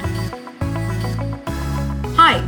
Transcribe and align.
Hi, 2.14 2.38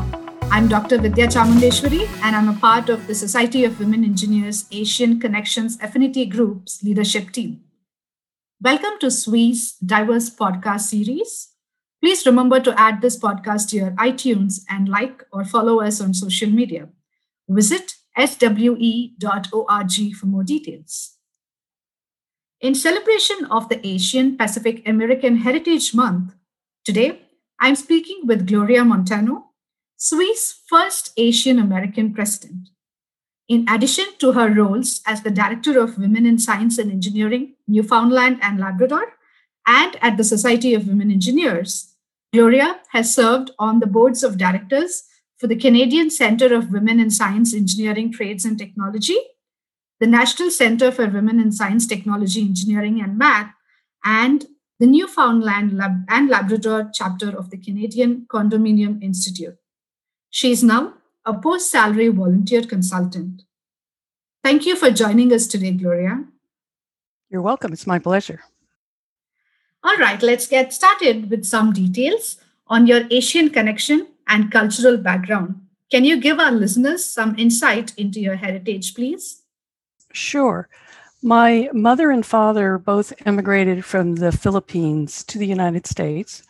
I'm 0.52 0.68
Dr. 0.68 0.98
Vidya 0.98 1.26
Chamundeswari, 1.26 2.06
and 2.22 2.36
I'm 2.36 2.48
a 2.48 2.56
part 2.60 2.88
of 2.88 3.08
the 3.08 3.14
Society 3.14 3.64
of 3.64 3.80
Women 3.80 4.04
Engineers 4.04 4.66
Asian 4.70 5.18
Connections 5.18 5.76
Affinity 5.82 6.26
Group's 6.26 6.84
leadership 6.84 7.32
team. 7.32 7.62
Welcome 8.62 9.00
to 9.00 9.10
SWE's 9.10 9.72
Diverse 9.84 10.30
Podcast 10.30 10.82
Series. 10.82 11.48
Please 12.00 12.24
remember 12.24 12.60
to 12.60 12.80
add 12.80 13.02
this 13.02 13.18
podcast 13.18 13.70
to 13.70 13.76
your 13.76 13.90
iTunes 13.98 14.60
and 14.70 14.88
like 14.88 15.24
or 15.32 15.44
follow 15.44 15.80
us 15.80 16.00
on 16.00 16.14
social 16.14 16.50
media. 16.50 16.88
Visit 17.48 17.96
swe.org 18.16 20.14
for 20.14 20.26
more 20.26 20.44
details. 20.44 21.15
In 22.66 22.74
celebration 22.74 23.44
of 23.44 23.68
the 23.68 23.78
Asian 23.86 24.36
Pacific 24.36 24.82
American 24.88 25.36
Heritage 25.36 25.94
Month, 25.94 26.34
today 26.84 27.20
I'm 27.60 27.76
speaking 27.76 28.22
with 28.24 28.48
Gloria 28.48 28.84
Montano, 28.84 29.52
SWE's 29.96 30.62
first 30.68 31.12
Asian 31.16 31.60
American 31.60 32.12
president. 32.12 32.70
In 33.48 33.68
addition 33.68 34.06
to 34.18 34.32
her 34.32 34.52
roles 34.52 35.00
as 35.06 35.22
the 35.22 35.30
Director 35.30 35.78
of 35.78 35.96
Women 35.96 36.26
in 36.26 36.40
Science 36.40 36.76
and 36.78 36.90
Engineering, 36.90 37.54
Newfoundland 37.68 38.40
and 38.42 38.58
Labrador, 38.58 39.12
and 39.68 39.96
at 40.02 40.16
the 40.16 40.24
Society 40.24 40.74
of 40.74 40.88
Women 40.88 41.12
Engineers, 41.12 41.94
Gloria 42.32 42.80
has 42.90 43.14
served 43.14 43.52
on 43.60 43.78
the 43.78 43.86
boards 43.86 44.24
of 44.24 44.38
directors 44.38 45.04
for 45.38 45.46
the 45.46 45.54
Canadian 45.54 46.10
Centre 46.10 46.52
of 46.52 46.72
Women 46.72 46.98
in 46.98 47.12
Science, 47.12 47.54
Engineering, 47.54 48.10
Trades 48.12 48.44
and 48.44 48.58
Technology 48.58 49.20
the 50.00 50.06
National 50.06 50.50
Center 50.50 50.92
for 50.92 51.06
Women 51.08 51.40
in 51.40 51.52
Science, 51.52 51.86
Technology, 51.86 52.42
Engineering, 52.42 53.00
and 53.00 53.16
Math, 53.16 53.52
and 54.04 54.46
the 54.78 54.86
Newfoundland 54.86 55.76
Lab- 55.76 56.04
and 56.08 56.28
Labrador 56.28 56.90
chapter 56.92 57.30
of 57.30 57.50
the 57.50 57.56
Canadian 57.56 58.26
Condominium 58.28 59.02
Institute. 59.02 59.56
She 60.30 60.52
is 60.52 60.62
now 60.62 60.94
a 61.24 61.32
post 61.32 61.70
salary 61.70 62.08
volunteer 62.08 62.62
consultant. 62.62 63.42
Thank 64.44 64.66
you 64.66 64.76
for 64.76 64.90
joining 64.90 65.32
us 65.32 65.46
today, 65.46 65.72
Gloria. 65.72 66.24
You're 67.30 67.42
welcome. 67.42 67.72
It's 67.72 67.86
my 67.86 67.98
pleasure. 67.98 68.42
All 69.82 69.96
right, 69.96 70.22
let's 70.22 70.46
get 70.46 70.72
started 70.72 71.30
with 71.30 71.44
some 71.44 71.72
details 71.72 72.38
on 72.66 72.86
your 72.86 73.02
Asian 73.10 73.50
connection 73.50 74.08
and 74.28 74.50
cultural 74.50 74.96
background. 74.98 75.60
Can 75.90 76.04
you 76.04 76.20
give 76.20 76.38
our 76.38 76.52
listeners 76.52 77.04
some 77.04 77.38
insight 77.38 77.96
into 77.96 78.20
your 78.20 78.36
heritage, 78.36 78.94
please? 78.94 79.42
Sure. 80.16 80.66
My 81.22 81.68
mother 81.74 82.10
and 82.10 82.24
father 82.24 82.78
both 82.78 83.12
emigrated 83.26 83.84
from 83.84 84.14
the 84.14 84.32
Philippines 84.32 85.22
to 85.24 85.38
the 85.38 85.46
United 85.46 85.86
States 85.86 86.42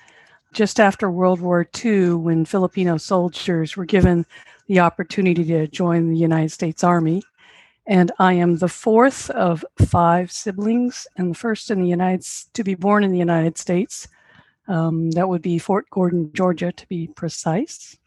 just 0.53 0.79
after 0.79 1.11
World 1.11 1.41
War 1.41 1.69
II 1.85 2.13
when 2.13 2.45
Filipino 2.45 2.97
soldiers 2.97 3.77
were 3.77 3.85
given 3.85 4.25
the 4.69 4.79
opportunity 4.79 5.43
to 5.47 5.67
join 5.67 6.09
the 6.09 6.17
United 6.17 6.53
States 6.53 6.85
Army. 6.85 7.25
And 7.89 8.13
I 8.21 8.35
am 8.35 8.59
the 8.59 8.69
fourth 8.69 9.31
of 9.31 9.65
five 9.85 10.31
siblings 10.31 11.09
and 11.17 11.33
the 11.33 11.39
first 11.39 11.69
in 11.73 11.81
the 11.81 11.89
United 11.89 12.25
to 12.53 12.63
be 12.63 12.77
born 12.77 13.03
in 13.03 13.11
the 13.11 13.19
United 13.19 13.59
States. 13.59 14.07
Um, 14.69 15.11
that 15.13 15.29
would 15.29 15.43
be 15.43 15.59
Fort 15.59 15.91
Gordon, 15.91 16.31
Georgia, 16.33 16.71
to 16.71 16.87
be 16.87 17.09
precise. 17.09 17.99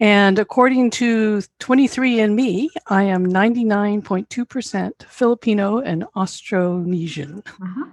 And 0.00 0.38
according 0.38 0.90
to 0.92 1.42
23andMe, 1.58 2.68
I 2.86 3.02
am 3.02 3.26
99.2% 3.26 5.02
Filipino 5.04 5.78
and 5.78 6.04
Austronesian. 6.14 7.44
Uh-huh. 7.46 7.84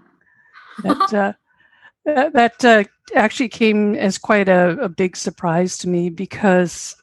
that 0.84 1.14
uh, 1.14 1.34
that 2.06 2.64
uh, 2.64 2.84
actually 3.16 3.50
came 3.50 3.96
as 3.96 4.18
quite 4.18 4.48
a, 4.48 4.78
a, 4.80 4.90
big 4.90 5.16
surprise 5.18 5.78
to 5.80 5.90
me 5.90 6.10
because 6.10 6.96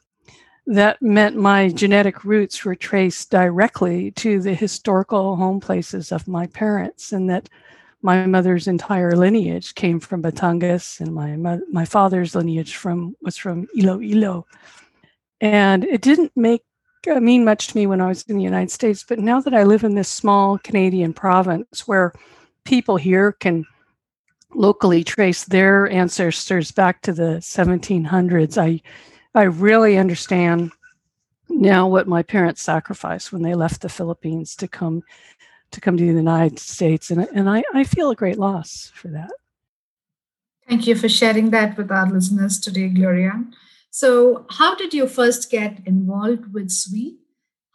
that 0.67 1.01
meant 1.01 1.35
my 1.35 1.69
genetic 1.69 2.23
roots 2.23 2.63
were 2.63 2.75
traced 2.75 3.29
directly 3.29 4.11
to 4.11 4.39
the 4.39 4.53
historical 4.53 5.35
home 5.35 5.59
places 5.59 6.13
of 6.13 6.27
my 6.27 6.47
parents, 6.47 7.11
and 7.11 7.29
that 7.29 7.49
my 8.01 8.25
mother's 8.25 8.67
entire 8.67 9.11
lineage 9.11 9.75
came 9.75 9.99
from 9.99 10.21
Batangas, 10.23 11.01
and 11.01 11.13
my 11.13 11.59
my 11.69 11.83
father's 11.83 12.35
lineage 12.35 12.77
from 12.77 13.17
was 13.21 13.35
from 13.35 13.67
Iloilo. 13.75 14.45
And 15.43 15.83
it 15.83 16.01
didn't 16.01 16.31
make 16.37 16.63
uh, 17.05 17.19
mean 17.19 17.43
much 17.43 17.67
to 17.67 17.75
me 17.75 17.85
when 17.85 17.99
I 17.99 18.07
was 18.07 18.23
in 18.23 18.37
the 18.37 18.43
United 18.43 18.71
States, 18.71 19.03
but 19.05 19.19
now 19.19 19.41
that 19.41 19.53
I 19.53 19.63
live 19.63 19.83
in 19.83 19.95
this 19.95 20.07
small 20.07 20.57
Canadian 20.57 21.11
province 21.11 21.85
where 21.85 22.13
people 22.63 22.95
here 22.95 23.33
can 23.33 23.65
locally 24.55 25.03
trace 25.03 25.43
their 25.43 25.89
ancestors 25.89 26.71
back 26.71 27.01
to 27.01 27.11
the 27.11 27.41
1700s, 27.41 28.57
I 28.57 28.81
I 29.35 29.43
really 29.43 29.97
understand 29.97 30.71
now 31.49 31.89
what 31.89 32.07
my 32.07 32.23
parents 32.23 32.61
sacrificed 32.61 33.33
when 33.33 33.41
they 33.41 33.53
left 33.53 33.81
the 33.81 33.89
Philippines 33.89 34.55
to 34.55 34.69
come 34.69 35.03
to 35.71 35.81
come 35.81 35.97
to 35.97 36.05
the 36.05 36.19
United 36.19 36.57
States, 36.57 37.11
and 37.11 37.27
and 37.35 37.49
I, 37.49 37.65
I 37.73 37.83
feel 37.83 38.11
a 38.11 38.15
great 38.15 38.39
loss 38.39 38.93
for 38.95 39.09
that. 39.09 39.31
Thank 40.69 40.87
you 40.87 40.95
for 40.95 41.09
sharing 41.09 41.49
that 41.49 41.75
with 41.75 41.91
our 41.91 42.09
listeners 42.09 42.61
today, 42.61 42.87
Gloria. 42.87 43.43
So, 43.95 44.47
how 44.49 44.73
did 44.73 44.91
you 44.95 45.07
first 45.07 45.51
get 45.51 45.85
involved 45.85 46.51
with 46.51 46.71
SWE? 46.71 47.19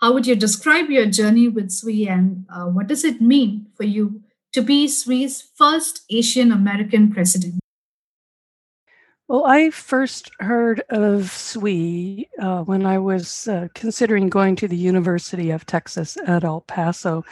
How 0.01 0.13
would 0.13 0.27
you 0.27 0.35
describe 0.35 0.91
your 0.91 1.07
journey 1.07 1.47
with 1.47 1.71
SWE 1.71 2.09
and 2.09 2.45
uh, 2.53 2.65
what 2.65 2.89
does 2.89 3.05
it 3.05 3.21
mean 3.21 3.69
for 3.77 3.85
you 3.85 4.21
to 4.53 4.61
be 4.61 4.89
SWE's 4.89 5.41
first 5.55 6.03
Asian 6.11 6.51
American 6.51 7.13
president? 7.13 7.61
Well, 9.29 9.47
I 9.47 9.71
first 9.71 10.33
heard 10.41 10.83
of 10.91 11.31
SWE 11.31 12.27
uh, 12.41 12.65
when 12.65 12.85
I 12.85 12.99
was 12.99 13.47
uh, 13.47 13.69
considering 13.75 14.29
going 14.29 14.57
to 14.57 14.67
the 14.67 14.77
University 14.77 15.53
of 15.53 15.67
Texas 15.67 16.19
at 16.27 16.43
El 16.43 16.63
Paso. 16.63 17.25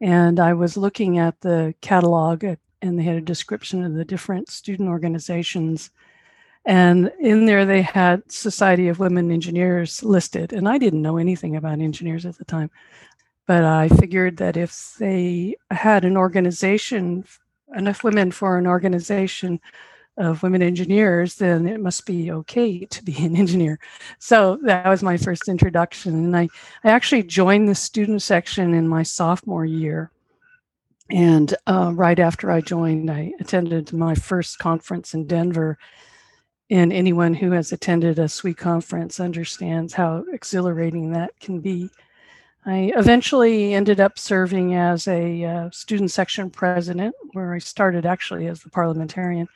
And 0.00 0.40
I 0.40 0.54
was 0.54 0.78
looking 0.78 1.18
at 1.18 1.38
the 1.42 1.74
catalog, 1.82 2.44
at, 2.44 2.60
and 2.80 2.98
they 2.98 3.02
had 3.02 3.16
a 3.16 3.20
description 3.20 3.84
of 3.84 3.92
the 3.92 4.06
different 4.06 4.48
student 4.48 4.88
organizations 4.88 5.90
and 6.64 7.10
in 7.18 7.46
there, 7.46 7.66
they 7.66 7.82
had 7.82 8.30
Society 8.30 8.88
of 8.88 9.00
Women 9.00 9.30
Engineers 9.32 10.02
listed. 10.02 10.52
And 10.52 10.68
I 10.68 10.78
didn't 10.78 11.02
know 11.02 11.16
anything 11.16 11.56
about 11.56 11.80
engineers 11.80 12.24
at 12.24 12.38
the 12.38 12.44
time. 12.44 12.70
But 13.46 13.64
I 13.64 13.88
figured 13.88 14.36
that 14.36 14.56
if 14.56 14.94
they 14.98 15.56
had 15.70 16.04
an 16.04 16.16
organization, 16.16 17.24
enough 17.74 18.04
women 18.04 18.30
for 18.30 18.56
an 18.56 18.68
organization 18.68 19.60
of 20.16 20.42
women 20.42 20.62
engineers, 20.62 21.36
then 21.36 21.66
it 21.66 21.80
must 21.80 22.06
be 22.06 22.30
okay 22.30 22.84
to 22.84 23.02
be 23.02 23.16
an 23.24 23.34
engineer. 23.34 23.80
So 24.18 24.58
that 24.62 24.86
was 24.86 25.02
my 25.02 25.16
first 25.16 25.48
introduction. 25.48 26.14
And 26.14 26.36
I, 26.36 26.48
I 26.84 26.90
actually 26.90 27.24
joined 27.24 27.68
the 27.68 27.74
student 27.74 28.22
section 28.22 28.74
in 28.74 28.86
my 28.86 29.02
sophomore 29.02 29.64
year. 29.64 30.12
And 31.10 31.54
uh, 31.66 31.92
right 31.94 32.18
after 32.18 32.50
I 32.52 32.60
joined, 32.60 33.10
I 33.10 33.32
attended 33.40 33.92
my 33.92 34.14
first 34.14 34.60
conference 34.60 35.14
in 35.14 35.26
Denver 35.26 35.76
and 36.70 36.92
anyone 36.92 37.34
who 37.34 37.50
has 37.52 37.72
attended 37.72 38.18
a 38.18 38.28
SWE 38.28 38.54
conference 38.54 39.20
understands 39.20 39.92
how 39.92 40.24
exhilarating 40.32 41.12
that 41.12 41.38
can 41.40 41.60
be. 41.60 41.90
I 42.64 42.92
eventually 42.96 43.74
ended 43.74 44.00
up 44.00 44.18
serving 44.18 44.74
as 44.74 45.08
a 45.08 45.44
uh, 45.44 45.70
student 45.70 46.12
section 46.12 46.48
president, 46.48 47.14
where 47.32 47.52
I 47.52 47.58
started 47.58 48.06
actually 48.06 48.46
as 48.46 48.62
the 48.62 48.70
parliamentarian. 48.70 49.48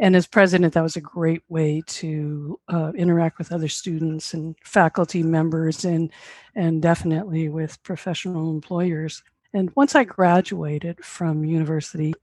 And 0.00 0.16
as 0.16 0.26
president, 0.26 0.74
that 0.74 0.82
was 0.82 0.96
a 0.96 1.00
great 1.00 1.42
way 1.48 1.82
to 1.86 2.58
uh, 2.68 2.90
interact 2.96 3.38
with 3.38 3.52
other 3.52 3.68
students 3.68 4.34
and 4.34 4.56
faculty 4.64 5.22
members, 5.22 5.84
and 5.84 6.10
and 6.56 6.82
definitely 6.82 7.48
with 7.48 7.80
professional 7.84 8.50
employers. 8.50 9.22
And 9.54 9.70
once 9.76 9.94
I 9.94 10.02
graduated 10.02 11.04
from 11.04 11.44
university, 11.44 12.14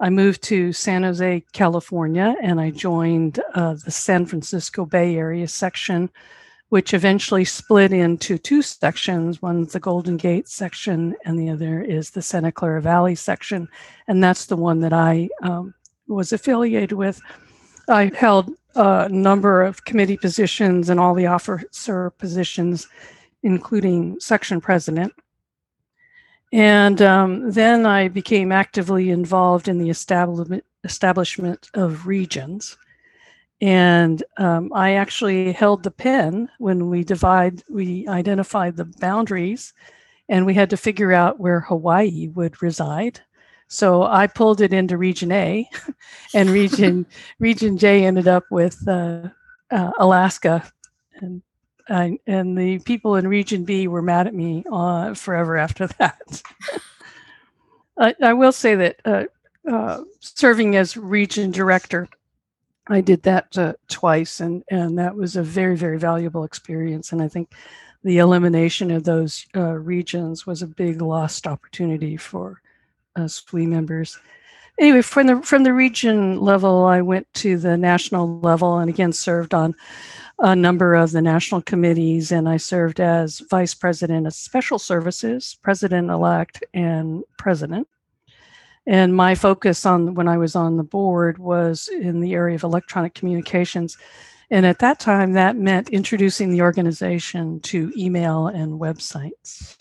I 0.00 0.10
moved 0.10 0.42
to 0.44 0.72
San 0.72 1.02
Jose, 1.02 1.44
California, 1.52 2.34
and 2.42 2.60
I 2.60 2.70
joined 2.70 3.40
uh, 3.54 3.74
the 3.74 3.90
San 3.90 4.26
Francisco 4.26 4.86
Bay 4.86 5.16
Area 5.16 5.46
section 5.46 6.10
which 6.70 6.94
eventually 6.94 7.44
split 7.44 7.92
into 7.92 8.38
two 8.38 8.62
sections. 8.62 9.42
One's 9.42 9.72
the 9.72 9.80
Golden 9.80 10.16
Gate 10.16 10.48
section, 10.48 11.16
and 11.24 11.38
the 11.38 11.50
other 11.50 11.82
is 11.82 12.10
the 12.10 12.22
Santa 12.22 12.52
Clara 12.52 12.80
Valley 12.80 13.16
section. 13.16 13.68
And 14.06 14.22
that's 14.22 14.46
the 14.46 14.56
one 14.56 14.80
that 14.80 14.92
I 14.92 15.28
um, 15.42 15.74
was 16.06 16.32
affiliated 16.32 16.92
with. 16.92 17.20
I 17.88 18.12
held 18.14 18.52
a 18.76 19.08
number 19.08 19.62
of 19.62 19.84
committee 19.84 20.16
positions 20.16 20.88
and 20.88 21.00
all 21.00 21.12
the 21.12 21.26
officer 21.26 22.10
positions, 22.10 22.86
including 23.42 24.20
section 24.20 24.60
president. 24.60 25.12
And 26.52 27.00
um, 27.00 27.50
then 27.50 27.86
I 27.86 28.08
became 28.08 28.50
actively 28.50 29.10
involved 29.10 29.68
in 29.68 29.78
the 29.78 29.90
establishment, 29.90 30.64
establishment 30.84 31.70
of 31.74 32.06
regions. 32.06 32.76
And 33.60 34.22
um, 34.38 34.72
I 34.74 34.94
actually 34.94 35.52
held 35.52 35.82
the 35.82 35.90
pen 35.90 36.48
when 36.58 36.88
we 36.88 37.04
divide, 37.04 37.62
we 37.68 38.08
identified 38.08 38.76
the 38.76 38.86
boundaries, 38.86 39.74
and 40.28 40.46
we 40.46 40.54
had 40.54 40.70
to 40.70 40.76
figure 40.76 41.12
out 41.12 41.40
where 41.40 41.60
Hawaii 41.60 42.28
would 42.28 42.62
reside. 42.62 43.20
So 43.68 44.02
I 44.02 44.26
pulled 44.26 44.60
it 44.60 44.72
into 44.72 44.96
Region 44.96 45.30
A, 45.30 45.68
and 46.34 46.50
Region 46.50 47.06
Region 47.38 47.76
J 47.76 48.04
ended 48.04 48.26
up 48.26 48.44
with 48.50 48.76
uh, 48.88 49.28
uh, 49.70 49.90
Alaska, 49.98 50.68
and 51.20 51.42
and 51.90 52.56
the 52.56 52.78
people 52.80 53.16
in 53.16 53.26
Region 53.28 53.64
B 53.64 53.88
were 53.88 54.02
mad 54.02 54.26
at 54.26 54.34
me 54.34 54.64
uh, 54.70 55.14
forever 55.14 55.56
after 55.56 55.86
that. 55.98 56.42
I, 57.98 58.14
I, 58.22 58.32
will 58.32 58.52
say 58.52 58.74
that 58.76 59.00
uh, 59.04 59.24
uh, 59.68 60.04
serving 60.20 60.76
as 60.76 60.96
region 60.96 61.50
director 61.50 62.08
I 62.90 63.00
did 63.00 63.22
that 63.22 63.56
uh, 63.56 63.74
twice, 63.88 64.40
and 64.40 64.64
and 64.68 64.98
that 64.98 65.14
was 65.14 65.36
a 65.36 65.42
very 65.42 65.76
very 65.76 65.98
valuable 65.98 66.44
experience. 66.44 67.12
And 67.12 67.22
I 67.22 67.28
think 67.28 67.52
the 68.02 68.18
elimination 68.18 68.90
of 68.90 69.04
those 69.04 69.46
uh, 69.54 69.74
regions 69.74 70.46
was 70.46 70.62
a 70.62 70.66
big 70.66 71.00
lost 71.00 71.46
opportunity 71.46 72.16
for 72.16 72.60
SWE 73.16 73.66
members. 73.66 74.18
Anyway, 74.78 75.02
from 75.02 75.26
the 75.28 75.42
from 75.42 75.62
the 75.62 75.72
region 75.72 76.40
level, 76.40 76.84
I 76.84 77.00
went 77.00 77.32
to 77.34 77.58
the 77.58 77.76
national 77.76 78.40
level, 78.40 78.78
and 78.78 78.90
again 78.90 79.12
served 79.12 79.54
on 79.54 79.74
a 80.40 80.56
number 80.56 80.94
of 80.94 81.12
the 81.12 81.22
national 81.22 81.62
committees, 81.62 82.32
and 82.32 82.48
I 82.48 82.56
served 82.56 82.98
as 82.98 83.40
vice 83.50 83.74
president 83.74 84.26
of 84.26 84.34
special 84.34 84.78
services, 84.78 85.58
president 85.62 86.10
elect, 86.10 86.64
and 86.72 87.22
president. 87.36 87.86
And 88.86 89.14
my 89.14 89.34
focus 89.34 89.84
on 89.84 90.14
when 90.14 90.28
I 90.28 90.38
was 90.38 90.56
on 90.56 90.78
the 90.78 90.82
board 90.82 91.38
was 91.38 91.88
in 91.88 92.20
the 92.20 92.32
area 92.32 92.56
of 92.56 92.62
electronic 92.62 93.14
communications. 93.14 93.98
And 94.50 94.64
at 94.64 94.78
that 94.78 94.98
time, 94.98 95.34
that 95.34 95.56
meant 95.56 95.90
introducing 95.90 96.50
the 96.50 96.62
organization 96.62 97.60
to 97.60 97.92
email 97.96 98.48
and 98.48 98.80
websites. 98.80 99.76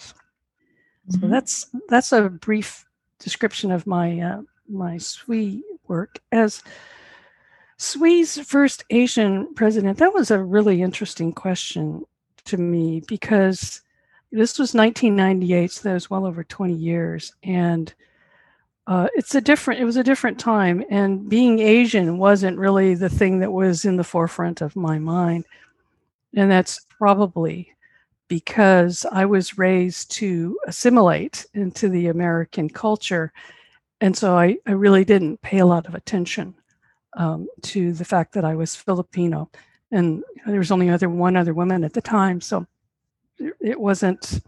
Mm-hmm. 1.09 1.21
So 1.21 1.27
that's 1.27 1.67
that's 1.87 2.11
a 2.11 2.29
brief 2.29 2.85
description 3.19 3.71
of 3.71 3.87
my 3.87 4.19
uh, 4.19 4.41
my 4.67 4.97
SWE 4.97 5.63
work 5.87 6.19
as 6.31 6.61
SWE's 7.79 8.37
first 8.39 8.83
Asian 8.89 9.53
president. 9.55 9.97
That 9.99 10.13
was 10.13 10.31
a 10.31 10.43
really 10.43 10.81
interesting 10.81 11.31
question 11.31 12.03
to 12.43 12.57
me 12.57 13.01
because 13.07 13.81
this 14.31 14.59
was 14.59 14.73
1998, 14.73 15.71
so 15.71 15.89
that 15.89 15.93
was 15.93 16.09
well 16.09 16.25
over 16.25 16.43
20 16.43 16.73
years, 16.73 17.33
and 17.41 17.93
uh, 18.89 19.07
it's 19.13 19.35
a 19.35 19.41
different 19.41 19.79
it 19.79 19.85
was 19.85 19.97
a 19.97 20.03
different 20.03 20.39
time 20.39 20.83
and 20.89 21.29
being 21.29 21.59
asian 21.59 22.17
wasn't 22.17 22.57
really 22.57 22.95
the 22.95 23.07
thing 23.07 23.37
that 23.37 23.51
was 23.51 23.85
in 23.85 23.95
the 23.97 24.03
forefront 24.03 24.61
of 24.61 24.75
my 24.75 24.97
mind 24.97 25.45
and 26.35 26.49
that's 26.49 26.87
probably 26.97 27.71
because 28.29 29.05
i 29.11 29.23
was 29.23 29.59
raised 29.59 30.09
to 30.09 30.57
assimilate 30.65 31.45
into 31.53 31.87
the 31.87 32.07
american 32.07 32.67
culture 32.67 33.31
and 34.01 34.17
so 34.17 34.35
i, 34.35 34.57
I 34.65 34.71
really 34.71 35.05
didn't 35.05 35.39
pay 35.43 35.59
a 35.59 35.67
lot 35.67 35.85
of 35.85 35.93
attention 35.93 36.55
um, 37.17 37.47
to 37.61 37.93
the 37.93 38.05
fact 38.05 38.33
that 38.33 38.45
i 38.45 38.55
was 38.55 38.75
filipino 38.75 39.49
and 39.91 40.23
there 40.45 40.59
was 40.59 40.71
only 40.71 40.89
other 40.89 41.09
one 41.09 41.35
other 41.35 41.53
woman 41.53 41.83
at 41.83 41.93
the 41.93 42.01
time 42.01 42.41
so 42.41 42.65
it 43.59 43.79
wasn't 43.79 44.41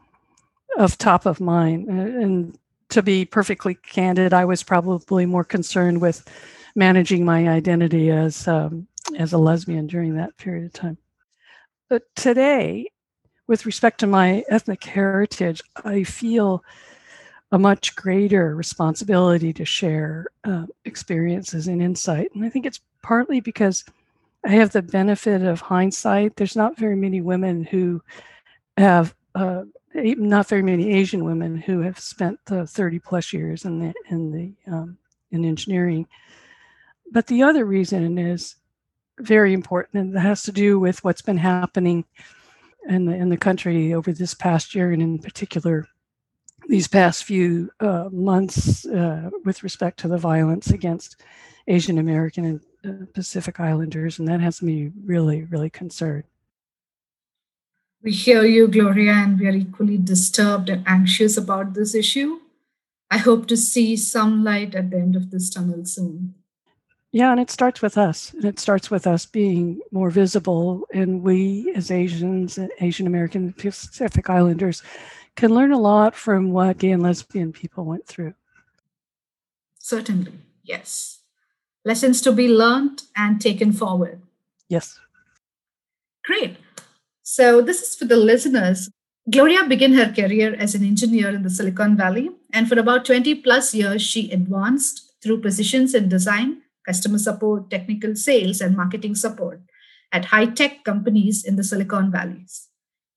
of 0.78 0.98
top 0.98 1.26
of 1.26 1.42
mind 1.42 1.88
and 1.88 2.58
to 2.92 3.02
be 3.02 3.26
perfectly 3.26 3.74
candid, 3.74 4.34
I 4.34 4.46
was 4.46 4.64
probably 4.64 5.26
more 5.26 5.44
concerned 5.44 6.02
with 6.02 6.28
managing 6.76 7.26
my 7.26 7.50
identity 7.50 8.12
as 8.12 8.48
um, 8.48 8.88
as 9.18 9.34
a 9.34 9.38
lesbian 9.38 9.88
during 9.88 10.16
that 10.16 10.38
period 10.38 10.66
of 10.66 10.74
time. 10.74 10.98
But 11.90 12.04
today, 12.16 12.90
with 13.48 13.66
respect 13.66 14.00
to 14.02 14.08
my 14.08 14.44
ethnic 14.50 14.84
heritage, 14.84 15.62
I 15.84 16.04
feel 16.04 16.64
a 17.52 17.60
much 17.60 17.96
greater 17.96 18.56
responsibility 18.56 19.52
to 19.54 19.66
share 19.66 20.28
uh, 20.46 20.66
experiences 20.86 21.68
and 21.68 21.82
insight. 21.82 22.30
And 22.34 22.46
I 22.46 22.50
think 22.50 22.66
it's 22.66 22.80
partly 23.02 23.42
because 23.42 23.84
I 24.46 24.52
have 24.52 24.72
the 24.72 24.82
benefit 24.82 25.42
of 25.42 25.62
hindsight. 25.62 26.36
There's 26.36 26.56
not 26.56 26.78
very 26.78 26.96
many 26.96 27.22
women 27.22 27.64
who 27.64 28.02
have 28.78 29.14
uh, 29.36 29.64
not 29.94 30.48
very 30.48 30.64
many 30.64 30.94
Asian 30.94 31.26
women 31.26 31.58
who 31.58 31.82
have 31.82 32.00
spent 32.00 32.40
the 32.46 32.66
30 32.66 33.00
plus 33.00 33.34
years 33.34 33.66
in 33.66 33.80
the 33.80 33.94
in 34.10 34.32
the 34.32 34.72
um, 34.72 34.98
in 35.32 35.46
engineering. 35.46 36.08
But 37.12 37.28
the 37.28 37.44
other 37.44 37.66
reason 37.66 38.18
is 38.18 38.56
very 39.20 39.54
important, 39.54 39.96
and 39.96 40.16
that 40.16 40.22
has 40.22 40.44
to 40.44 40.52
do 40.52 40.80
with 40.80 41.04
what's 41.04 41.22
been 41.22 41.38
happening 41.38 42.06
in 42.88 43.06
the 43.06 43.14
in 43.14 43.30
the 43.30 43.38
country 43.38 43.94
over 43.94 44.14
this 44.14 44.34
past 44.34 44.74
year, 44.74 44.92
and 44.92 45.02
in 45.02 45.20
particular 45.20 45.88
these 46.68 46.88
past 46.88 47.24
few 47.24 47.70
uh, 47.80 48.10
months 48.12 48.86
uh, 48.86 49.30
with 49.44 49.64
respect 49.64 50.00
to 50.00 50.08
the 50.08 50.18
violence 50.18 50.70
against 50.70 51.22
Asian 51.68 51.98
American 51.98 52.46
and 52.46 52.62
uh, 52.86 53.06
Pacific 53.14 53.60
Islanders, 53.60 54.20
and 54.20 54.28
that 54.28 54.42
has 54.42 54.62
me 54.62 54.92
really, 55.04 55.44
really 55.44 55.70
concerned. 55.70 56.24
We 58.04 58.12
hear 58.12 58.44
you, 58.44 58.68
Gloria, 58.68 59.14
and 59.14 59.40
we 59.40 59.48
are 59.48 59.52
equally 59.52 59.98
disturbed 59.98 60.70
and 60.70 60.84
anxious 60.88 61.38
about 61.38 61.76
this 61.76 61.94
issue. 61.94 62.40
I 63.12 63.18
hope 63.18 63.48
to 63.48 63.58
see 63.58 63.96
some 63.96 64.44
light 64.44 64.74
at 64.74 64.90
the 64.90 64.98
end 64.98 65.16
of 65.16 65.30
this 65.30 65.50
tunnel 65.50 65.86
soon. 65.86 66.34
Yeah, 67.12 67.32
and 67.32 67.42
it 67.42 67.52
starts 67.52 67.82
with 67.82 67.98
us. 67.98 68.34
And 68.34 68.46
it 68.46 68.58
starts 68.58 68.90
with 68.90 69.06
us 69.06 69.26
being 69.26 69.82
more 69.92 70.10
visible. 70.10 70.88
And 70.94 71.22
we, 71.22 71.72
as 71.76 71.92
Asians, 71.92 72.58
Asian 72.80 73.06
American, 73.06 73.54
Pacific 73.54 74.30
Islanders, 74.30 74.82
can 75.36 75.54
learn 75.54 75.72
a 75.72 75.80
lot 75.80 76.16
from 76.16 76.52
what 76.52 76.78
gay 76.78 76.92
and 76.92 77.04
lesbian 77.04 77.52
people 77.52 77.86
went 77.86 78.08
through. 78.08 78.34
Certainly, 79.80 80.34
yes. 80.64 81.20
Lessons 81.84 82.22
to 82.22 82.32
be 82.32 82.48
learned 82.48 83.04
and 83.16 83.42
taken 83.42 83.74
forward. 83.74 84.22
Yes. 84.68 85.00
Great. 86.24 86.58
So, 87.24 87.62
this 87.62 87.82
is 87.82 87.96
for 87.96 88.06
the 88.06 88.18
listeners. 88.18 88.90
Gloria 89.30 89.66
began 89.66 89.94
her 89.94 90.12
career 90.12 90.56
as 90.58 90.76
an 90.76 90.84
engineer 90.84 91.30
in 91.30 91.44
the 91.44 91.50
Silicon 91.50 91.96
Valley, 91.96 92.30
and 92.54 92.68
for 92.68 92.80
about 92.80 93.06
20 93.06 93.36
plus 93.36 93.74
years, 93.74 94.02
she 94.02 94.32
advanced 94.32 95.14
through 95.22 95.42
positions 95.42 95.94
in 95.94 96.10
design, 96.10 96.62
customer 96.86 97.20
support, 97.20 97.70
technical 97.70 98.16
sales, 98.16 98.62
and 98.62 98.76
marketing 98.76 99.16
support 99.16 99.62
at 100.12 100.26
high 100.26 100.46
tech 100.46 100.84
companies 100.84 101.44
in 101.44 101.56
the 101.56 101.64
Silicon 101.64 102.12
Valleys. 102.12 102.68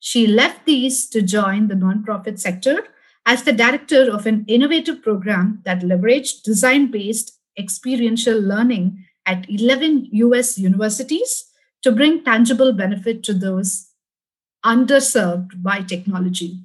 She 0.07 0.27
left 0.27 0.67
these 0.67 1.07
to 1.09 1.23
join 1.23 1.69
the 1.69 1.75
nonprofit 1.75 2.39
sector 2.39 2.89
as 3.25 3.43
the 3.43 3.55
director 3.55 4.13
of 4.13 4.27
an 4.27 4.45
innovative 4.47 5.03
program 5.03 5.63
that 5.65 5.81
leveraged 5.81 6.43
design 6.43 6.91
based 6.91 7.41
experiential 7.59 8.39
learning 8.39 9.07
at 9.25 9.49
11 9.49 10.11
US 10.13 10.59
universities 10.59 11.47
to 11.83 11.91
bring 11.91 12.23
tangible 12.23 12.75
benefit 12.75 13.23
to 13.23 13.33
those 13.33 13.93
underserved 14.63 15.63
by 15.63 15.81
technology. 15.81 16.61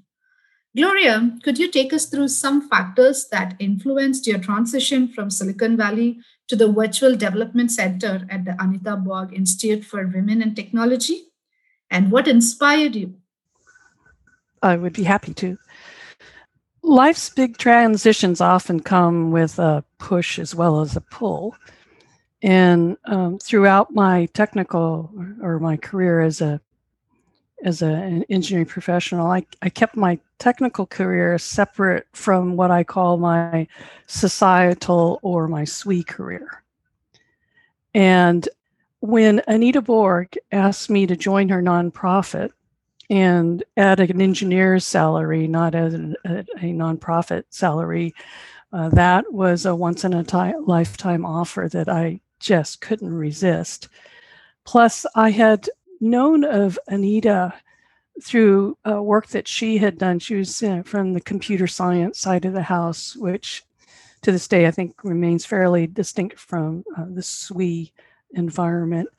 Gloria, 0.75 1.31
could 1.41 1.57
you 1.57 1.71
take 1.71 1.93
us 1.93 2.07
through 2.07 2.27
some 2.27 2.67
factors 2.67 3.29
that 3.29 3.55
influenced 3.57 4.27
your 4.27 4.39
transition 4.39 5.07
from 5.07 5.29
Silicon 5.29 5.77
Valley 5.77 6.19
to 6.49 6.57
the 6.57 6.69
Virtual 6.69 7.15
Development 7.15 7.71
Center 7.71 8.27
at 8.29 8.43
the 8.43 8.61
Anita 8.61 8.97
Borg 8.97 9.31
Institute 9.33 9.85
for 9.85 10.05
Women 10.05 10.41
and 10.41 10.57
Technology? 10.57 11.27
And 11.89 12.11
what 12.11 12.27
inspired 12.27 12.97
you? 12.97 13.15
I 14.61 14.75
would 14.75 14.93
be 14.93 15.03
happy 15.03 15.33
to. 15.35 15.57
Life's 16.81 17.29
big 17.29 17.57
transitions 17.57 18.41
often 18.41 18.79
come 18.79 19.31
with 19.31 19.59
a 19.59 19.83
push 19.97 20.39
as 20.39 20.55
well 20.55 20.81
as 20.81 20.95
a 20.95 21.01
pull. 21.01 21.55
And 22.41 22.97
um, 23.05 23.37
throughout 23.37 23.93
my 23.93 24.27
technical 24.27 25.11
or 25.41 25.59
my 25.59 25.77
career 25.77 26.21
as 26.21 26.41
a 26.41 26.61
as 27.63 27.81
a, 27.81 27.87
an 27.87 28.23
engineering 28.29 28.65
professional, 28.65 29.27
I, 29.27 29.45
I 29.61 29.67
kept 29.69 29.97
my 29.97 30.17
technical 30.37 30.85
career 30.85 31.37
separate 31.37 32.07
from 32.13 32.55
what 32.55 32.71
I 32.71 32.85
call 32.85 33.17
my 33.17 33.67
societal 34.07 35.19
or 35.23 35.49
my 35.49 35.65
SWE 35.65 36.03
career. 36.03 36.63
And 37.93 38.47
when 39.01 39.41
Anita 39.47 39.81
Borg 39.81 40.37
asked 40.51 40.89
me 40.89 41.05
to 41.07 41.15
join 41.15 41.49
her 41.49 41.61
nonprofit, 41.61 42.51
and 43.09 43.63
at 43.75 43.99
an 43.99 44.21
engineer's 44.21 44.85
salary, 44.85 45.47
not 45.47 45.75
as 45.75 45.93
a, 45.93 46.15
a 46.25 46.73
nonprofit 46.73 47.43
salary. 47.49 48.13
Uh, 48.71 48.89
that 48.89 49.31
was 49.33 49.65
a 49.65 49.75
once 49.75 50.03
in 50.03 50.13
a 50.13 50.23
t- 50.23 50.53
lifetime 50.65 51.25
offer 51.25 51.67
that 51.71 51.89
I 51.89 52.21
just 52.39 52.81
couldn't 52.81 53.13
resist. 53.13 53.89
Plus, 54.63 55.05
I 55.15 55.31
had 55.31 55.67
known 55.99 56.43
of 56.43 56.77
Anita 56.87 57.53
through 58.21 58.77
uh, 58.89 59.01
work 59.01 59.27
that 59.27 59.47
she 59.47 59.77
had 59.77 59.97
done. 59.97 60.19
She 60.19 60.35
was 60.35 60.63
from 60.85 61.13
the 61.13 61.21
computer 61.21 61.67
science 61.67 62.19
side 62.19 62.45
of 62.45 62.53
the 62.53 62.61
house, 62.61 63.15
which 63.15 63.63
to 64.21 64.31
this 64.31 64.47
day 64.47 64.67
I 64.67 64.71
think 64.71 65.03
remains 65.03 65.45
fairly 65.45 65.87
distinct 65.87 66.37
from 66.37 66.83
uh, 66.97 67.05
the 67.09 67.23
SWE 67.23 67.91
environment. 68.31 69.09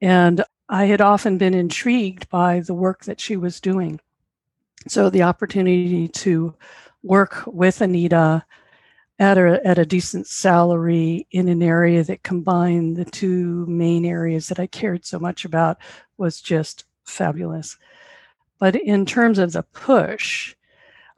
And 0.00 0.44
I 0.68 0.86
had 0.86 1.00
often 1.00 1.38
been 1.38 1.54
intrigued 1.54 2.28
by 2.28 2.60
the 2.60 2.74
work 2.74 3.04
that 3.04 3.20
she 3.20 3.36
was 3.36 3.60
doing. 3.60 4.00
So 4.88 5.10
the 5.10 5.22
opportunity 5.22 6.08
to 6.08 6.54
work 7.02 7.42
with 7.46 7.80
Anita 7.80 8.44
at 9.18 9.38
a, 9.38 9.64
at 9.66 9.78
a 9.78 9.86
decent 9.86 10.26
salary 10.26 11.26
in 11.30 11.48
an 11.48 11.62
area 11.62 12.04
that 12.04 12.22
combined 12.22 12.96
the 12.96 13.04
two 13.04 13.64
main 13.66 14.04
areas 14.04 14.48
that 14.48 14.60
I 14.60 14.66
cared 14.66 15.06
so 15.06 15.18
much 15.18 15.44
about 15.44 15.78
was 16.18 16.40
just 16.40 16.84
fabulous. 17.04 17.76
But 18.58 18.76
in 18.76 19.06
terms 19.06 19.38
of 19.38 19.52
the 19.52 19.62
push, 19.62 20.54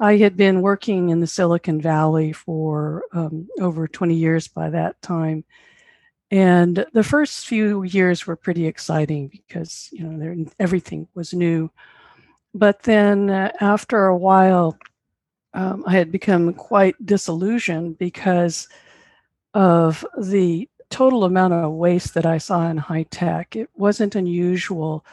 I 0.00 0.16
had 0.18 0.36
been 0.36 0.62
working 0.62 1.08
in 1.10 1.20
the 1.20 1.26
Silicon 1.26 1.80
Valley 1.80 2.32
for 2.32 3.04
um, 3.12 3.48
over 3.60 3.88
20 3.88 4.14
years 4.14 4.46
by 4.46 4.70
that 4.70 5.00
time. 5.02 5.44
And 6.30 6.84
the 6.92 7.04
first 7.04 7.46
few 7.46 7.84
years 7.84 8.26
were 8.26 8.36
pretty 8.36 8.66
exciting 8.66 9.28
because, 9.28 9.88
you 9.92 10.04
know, 10.04 10.46
everything 10.58 11.08
was 11.14 11.32
new. 11.32 11.70
But 12.54 12.82
then 12.82 13.30
uh, 13.30 13.52
after 13.60 14.06
a 14.06 14.16
while, 14.16 14.78
um, 15.54 15.84
I 15.86 15.92
had 15.92 16.12
become 16.12 16.52
quite 16.52 16.94
disillusioned 17.04 17.96
because 17.98 18.68
of 19.54 20.04
the 20.20 20.68
total 20.90 21.24
amount 21.24 21.54
of 21.54 21.72
waste 21.72 22.14
that 22.14 22.26
I 22.26 22.38
saw 22.38 22.68
in 22.68 22.76
high 22.76 23.04
tech. 23.04 23.56
It 23.56 23.70
wasn't 23.74 24.14
unusual 24.14 25.04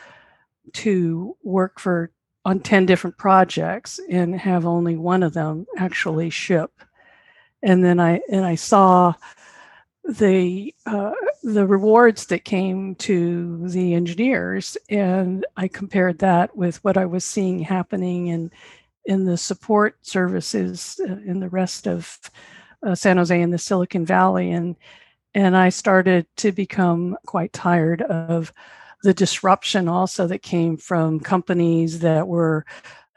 to 0.73 1.35
work 1.43 1.79
for 1.79 2.11
on 2.43 2.59
10 2.59 2.85
different 2.85 3.17
projects 3.17 3.99
and 4.09 4.39
have 4.39 4.65
only 4.65 4.95
one 4.95 5.23
of 5.23 5.33
them 5.33 5.65
actually 5.77 6.29
ship. 6.29 6.71
And 7.63 7.83
then 7.83 7.99
I 7.99 8.21
and 8.31 8.45
I 8.45 8.55
saw 8.55 9.15
the 10.07 10.73
uh, 10.85 11.13
the 11.43 11.65
rewards 11.65 12.27
that 12.27 12.45
came 12.45 12.95
to 12.95 13.67
the 13.67 13.93
engineers, 13.93 14.77
and 14.89 15.45
I 15.57 15.67
compared 15.67 16.19
that 16.19 16.55
with 16.55 16.83
what 16.83 16.97
I 16.97 17.05
was 17.05 17.25
seeing 17.25 17.59
happening 17.59 18.27
in 18.27 18.51
in 19.05 19.25
the 19.25 19.37
support 19.37 19.97
services 20.05 20.99
uh, 21.07 21.17
in 21.25 21.39
the 21.39 21.49
rest 21.49 21.87
of 21.87 22.19
uh, 22.83 22.95
San 22.95 23.17
Jose 23.17 23.39
and 23.39 23.51
the 23.53 23.57
Silicon 23.57 24.05
Valley, 24.05 24.51
and 24.51 24.75
and 25.33 25.57
I 25.57 25.69
started 25.69 26.27
to 26.37 26.51
become 26.51 27.17
quite 27.25 27.51
tired 27.51 28.01
of 28.03 28.53
the 29.03 29.13
disruption 29.13 29.87
also 29.87 30.27
that 30.27 30.41
came 30.41 30.77
from 30.77 31.19
companies 31.19 31.99
that 31.99 32.27
were 32.27 32.65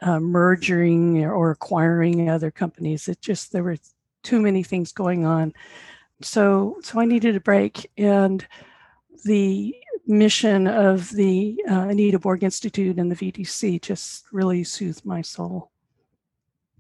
uh, 0.00 0.20
merging 0.20 1.24
or 1.24 1.50
acquiring 1.50 2.30
other 2.30 2.50
companies. 2.50 3.08
It 3.08 3.20
just 3.20 3.52
there 3.52 3.62
were 3.62 3.78
too 4.22 4.40
many 4.40 4.62
things 4.62 4.92
going 4.92 5.24
on 5.24 5.52
so 6.22 6.78
so 6.82 7.00
I 7.00 7.04
needed 7.04 7.36
a 7.36 7.40
break, 7.40 7.90
and 7.96 8.46
the 9.24 9.74
mission 10.06 10.66
of 10.66 11.10
the 11.10 11.60
uh, 11.70 11.88
Anita 11.88 12.18
Borg 12.18 12.42
Institute 12.42 12.98
and 12.98 13.10
the 13.10 13.16
VDC 13.16 13.82
just 13.82 14.24
really 14.32 14.64
soothed 14.64 15.04
my 15.04 15.20
soul. 15.20 15.70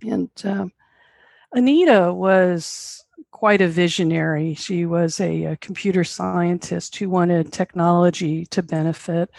And 0.02 0.30
um, 0.44 0.72
Anita 1.52 2.12
was 2.12 3.04
quite 3.30 3.60
a 3.60 3.68
visionary. 3.68 4.54
She 4.54 4.86
was 4.86 5.20
a, 5.20 5.44
a, 5.44 5.56
computer 5.58 6.04
scientist 6.04 6.96
who 6.96 7.10
wanted 7.10 7.52
technology 7.52 8.46
to 8.46 8.62
benefit 8.62 9.30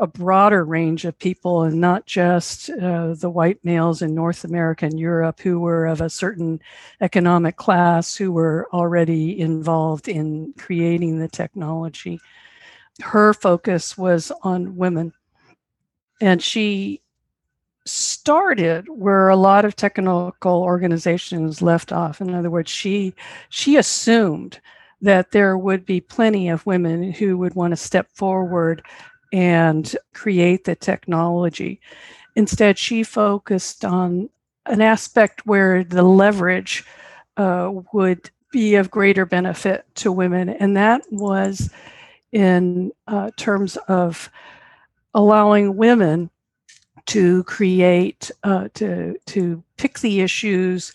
a 0.00 0.06
broader 0.06 0.64
range 0.64 1.04
of 1.04 1.18
people 1.18 1.62
and 1.62 1.80
not 1.80 2.06
just 2.06 2.70
uh, 2.70 3.14
the 3.14 3.30
white 3.30 3.58
males 3.64 4.00
in 4.00 4.14
North 4.14 4.44
America 4.44 4.86
and 4.86 4.98
Europe 4.98 5.40
who 5.40 5.58
were 5.58 5.86
of 5.86 6.00
a 6.00 6.10
certain 6.10 6.60
economic 7.00 7.56
class 7.56 8.14
who 8.14 8.30
were 8.30 8.68
already 8.72 9.38
involved 9.40 10.06
in 10.06 10.54
creating 10.56 11.18
the 11.18 11.28
technology. 11.28 12.20
Her 13.00 13.34
focus 13.34 13.98
was 13.98 14.30
on 14.42 14.76
women. 14.76 15.12
And 16.20 16.42
she 16.42 17.00
started 17.84 18.86
where 18.88 19.28
a 19.28 19.36
lot 19.36 19.64
of 19.64 19.74
technical 19.74 20.34
organizations 20.44 21.62
left 21.62 21.90
off. 21.90 22.20
In 22.20 22.34
other 22.34 22.50
words, 22.50 22.70
she 22.70 23.14
she 23.48 23.76
assumed 23.76 24.60
that 25.00 25.30
there 25.30 25.56
would 25.56 25.86
be 25.86 26.00
plenty 26.00 26.48
of 26.48 26.66
women 26.66 27.12
who 27.12 27.38
would 27.38 27.54
want 27.54 27.72
to 27.72 27.76
step 27.76 28.08
forward 28.12 28.82
and 29.32 29.96
create 30.14 30.64
the 30.64 30.74
technology. 30.74 31.80
Instead, 32.36 32.78
she 32.78 33.02
focused 33.02 33.84
on 33.84 34.30
an 34.66 34.80
aspect 34.80 35.46
where 35.46 35.84
the 35.84 36.02
leverage 36.02 36.84
uh, 37.36 37.70
would 37.92 38.30
be 38.50 38.76
of 38.76 38.90
greater 38.90 39.26
benefit 39.26 39.84
to 39.94 40.12
women, 40.12 40.48
and 40.48 40.76
that 40.76 41.02
was 41.10 41.70
in 42.32 42.92
uh, 43.06 43.30
terms 43.36 43.76
of 43.88 44.30
allowing 45.14 45.76
women 45.76 46.30
to 47.06 47.42
create, 47.44 48.30
uh, 48.44 48.68
to 48.74 49.16
to 49.26 49.62
pick 49.76 49.98
the 50.00 50.20
issues 50.20 50.92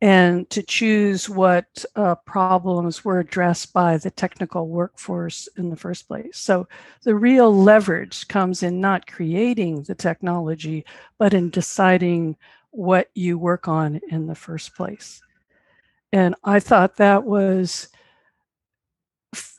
and 0.00 0.48
to 0.50 0.62
choose 0.62 1.28
what 1.28 1.84
uh, 1.96 2.14
problems 2.14 3.04
were 3.04 3.18
addressed 3.18 3.72
by 3.72 3.96
the 3.96 4.10
technical 4.10 4.68
workforce 4.68 5.48
in 5.56 5.70
the 5.70 5.76
first 5.76 6.06
place. 6.06 6.38
So 6.38 6.68
the 7.02 7.16
real 7.16 7.52
leverage 7.52 8.28
comes 8.28 8.62
in 8.62 8.80
not 8.80 9.08
creating 9.08 9.82
the 9.82 9.96
technology, 9.96 10.84
but 11.18 11.34
in 11.34 11.50
deciding 11.50 12.36
what 12.70 13.10
you 13.14 13.38
work 13.38 13.66
on 13.66 14.00
in 14.08 14.26
the 14.26 14.36
first 14.36 14.76
place. 14.76 15.20
And 16.12 16.36
I 16.44 16.60
thought 16.60 16.96
that 16.96 17.24
was 17.24 17.88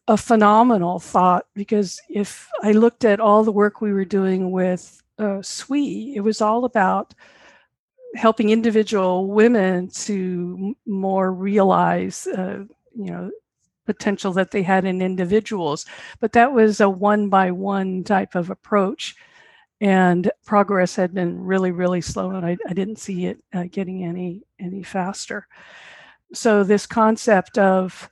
a 0.08 0.18
phenomenal 0.18 1.00
thought 1.00 1.46
because 1.54 2.00
if 2.10 2.50
I 2.64 2.72
looked 2.72 3.04
at 3.04 3.20
all 3.20 3.44
the 3.44 3.52
work 3.52 3.82
we 3.82 3.94
were 3.94 4.06
doing 4.06 4.52
with 4.52 5.04
uh, 5.20 5.42
SWE, 5.42 6.14
it 6.16 6.22
was 6.22 6.42
all 6.42 6.64
about 6.66 7.14
helping 8.16 8.50
individual 8.50 9.28
women 9.28 9.88
to 9.90 10.76
more 10.86 11.32
realize, 11.34 12.28
uh, 12.28 12.64
you 12.96 13.12
know, 13.12 13.32
potential 13.86 14.34
that 14.34 14.52
they 14.52 14.62
had 14.62 14.86
in 14.86 15.02
individuals. 15.02 15.86
But 16.20 16.34
that 16.34 16.54
was 16.54 16.82
a 16.82 16.90
one 16.90 17.30
by 17.30 17.52
one 17.52 18.04
type 18.04 18.36
of 18.36 18.50
approach. 18.50 19.16
And 19.82 20.30
progress 20.46 20.96
had 20.96 21.14
been 21.14 21.40
really, 21.42 21.72
really 21.72 22.02
slow, 22.02 22.32
and 22.32 22.46
I, 22.46 22.58
I 22.68 22.74
didn't 22.74 23.00
see 23.00 23.28
it 23.28 23.42
uh, 23.54 23.64
getting 23.72 24.04
any 24.04 24.44
any 24.60 24.84
faster. 24.84 25.48
So 26.34 26.64
this 26.66 26.86
concept 26.86 27.58
of 27.58 28.10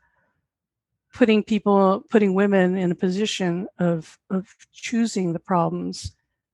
putting 1.13 1.43
people, 1.43 2.05
putting 2.09 2.33
women 2.33 2.77
in 2.77 2.91
a 2.91 2.95
position 2.95 3.67
of 3.79 4.17
of 4.29 4.47
choosing 4.71 5.33
the 5.33 5.39
problems 5.39 6.13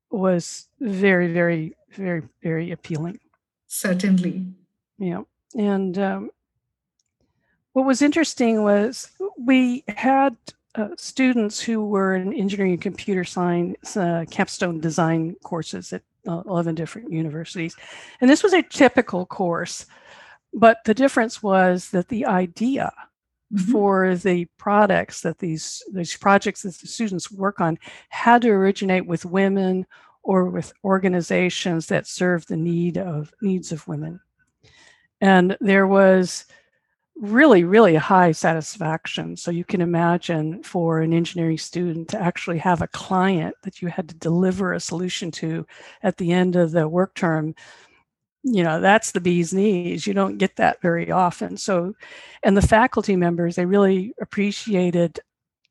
was 0.10 0.68
very, 0.80 1.32
very, 1.32 1.76
very, 1.92 2.24
very 2.42 2.72
appealing. 2.72 3.20
Certainly. 3.74 4.46
Yeah. 5.00 5.24
And 5.58 5.98
um, 5.98 6.30
what 7.72 7.88
was 7.88 8.04
interesting 8.04 8.62
was 8.62 9.10
we 9.36 9.84
had 9.88 10.38
uh, 10.76 10.90
students 10.96 11.60
who 11.60 11.84
were 11.84 12.14
in 12.14 12.34
engineering 12.34 12.74
and 12.74 12.82
computer 12.82 13.24
science 13.24 13.98
uh, 13.98 14.26
capstone 14.30 14.80
design 14.80 15.36
courses 15.44 15.92
at 15.92 16.04
uh, 16.28 16.44
11 16.46 16.76
different 16.76 17.12
universities. 17.12 17.76
And 18.22 18.30
this 18.30 18.44
was 18.44 18.54
a 18.54 18.62
typical 18.62 19.26
course, 19.26 19.88
but 20.54 20.78
the 20.86 20.94
difference 20.94 21.42
was 21.42 21.90
that 21.90 22.10
the 22.10 22.28
idea 22.28 22.94
mm-hmm. 23.52 23.72
for 23.72 24.16
the 24.16 24.46
products 24.60 25.22
that 25.22 25.40
these 25.40 25.82
these 25.92 26.16
projects 26.16 26.62
that 26.62 26.76
the 26.76 26.88
students 26.88 27.32
work 27.32 27.60
on 27.60 27.80
had 28.10 28.44
to 28.44 28.50
originate 28.50 29.08
with 29.08 29.26
women 29.26 29.88
or 30.24 30.46
with 30.46 30.74
organizations 30.84 31.88
that 31.88 32.08
serve 32.08 32.46
the 32.48 32.58
need 32.58 32.98
of 32.98 33.34
needs 33.42 33.72
of 33.72 33.88
women. 33.88 34.20
And 35.22 35.58
there 35.60 35.88
was 35.88 36.46
really, 37.16 37.64
really 37.64 37.96
high 37.96 38.32
satisfaction. 38.32 39.38
So 39.38 39.52
you 39.52 39.64
can 39.64 39.82
imagine 39.82 40.64
for 40.64 41.02
an 41.02 41.14
engineering 41.14 41.58
student 41.58 42.10
to 42.10 42.22
actually 42.22 42.58
have 42.60 42.82
a 42.82 42.88
client 42.88 43.56
that 43.64 43.82
you 43.82 43.88
had 43.88 44.10
to 44.10 44.16
deliver 44.16 44.74
a 44.74 44.80
solution 44.80 45.30
to 45.32 45.66
at 46.02 46.18
the 46.18 46.32
end 46.32 46.56
of 46.56 46.72
the 46.72 46.88
work 46.88 47.14
term. 47.14 47.54
You 48.44 48.64
know, 48.64 48.82
that's 48.82 49.12
the 49.12 49.22
bee's 49.22 49.54
knees. 49.54 50.06
You 50.08 50.14
don't 50.14 50.38
get 50.38 50.56
that 50.58 50.82
very 50.82 51.12
often. 51.12 51.56
So, 51.56 51.94
and 52.42 52.58
the 52.58 52.62
faculty 52.62 53.16
members, 53.16 53.56
they 53.56 53.66
really 53.66 54.14
appreciated 54.20 55.20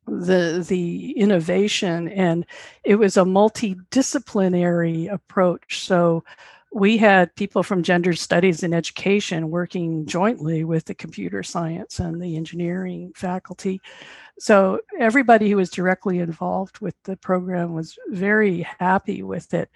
the 0.06 0.64
the 0.66 1.12
innovation 1.12 2.08
and 2.08 2.44
it 2.84 2.96
was 2.96 3.16
a 3.16 3.22
multidisciplinary 3.22 5.12
approach. 5.12 5.84
So 5.84 6.24
we 6.74 6.96
had 6.96 7.34
people 7.36 7.62
from 7.62 7.82
gender 7.82 8.14
studies 8.14 8.62
and 8.62 8.74
education 8.74 9.50
working 9.50 10.06
jointly 10.06 10.64
with 10.64 10.86
the 10.86 10.94
computer 10.94 11.42
science 11.42 11.98
and 11.98 12.20
the 12.20 12.36
engineering 12.36 13.12
faculty. 13.14 13.80
So 14.38 14.80
everybody 14.98 15.50
who 15.50 15.56
was 15.56 15.70
directly 15.70 16.18
involved 16.18 16.80
with 16.80 16.94
the 17.04 17.16
program 17.16 17.74
was 17.74 17.98
very 18.08 18.66
happy 18.78 19.22
with 19.22 19.52
it. 19.52 19.70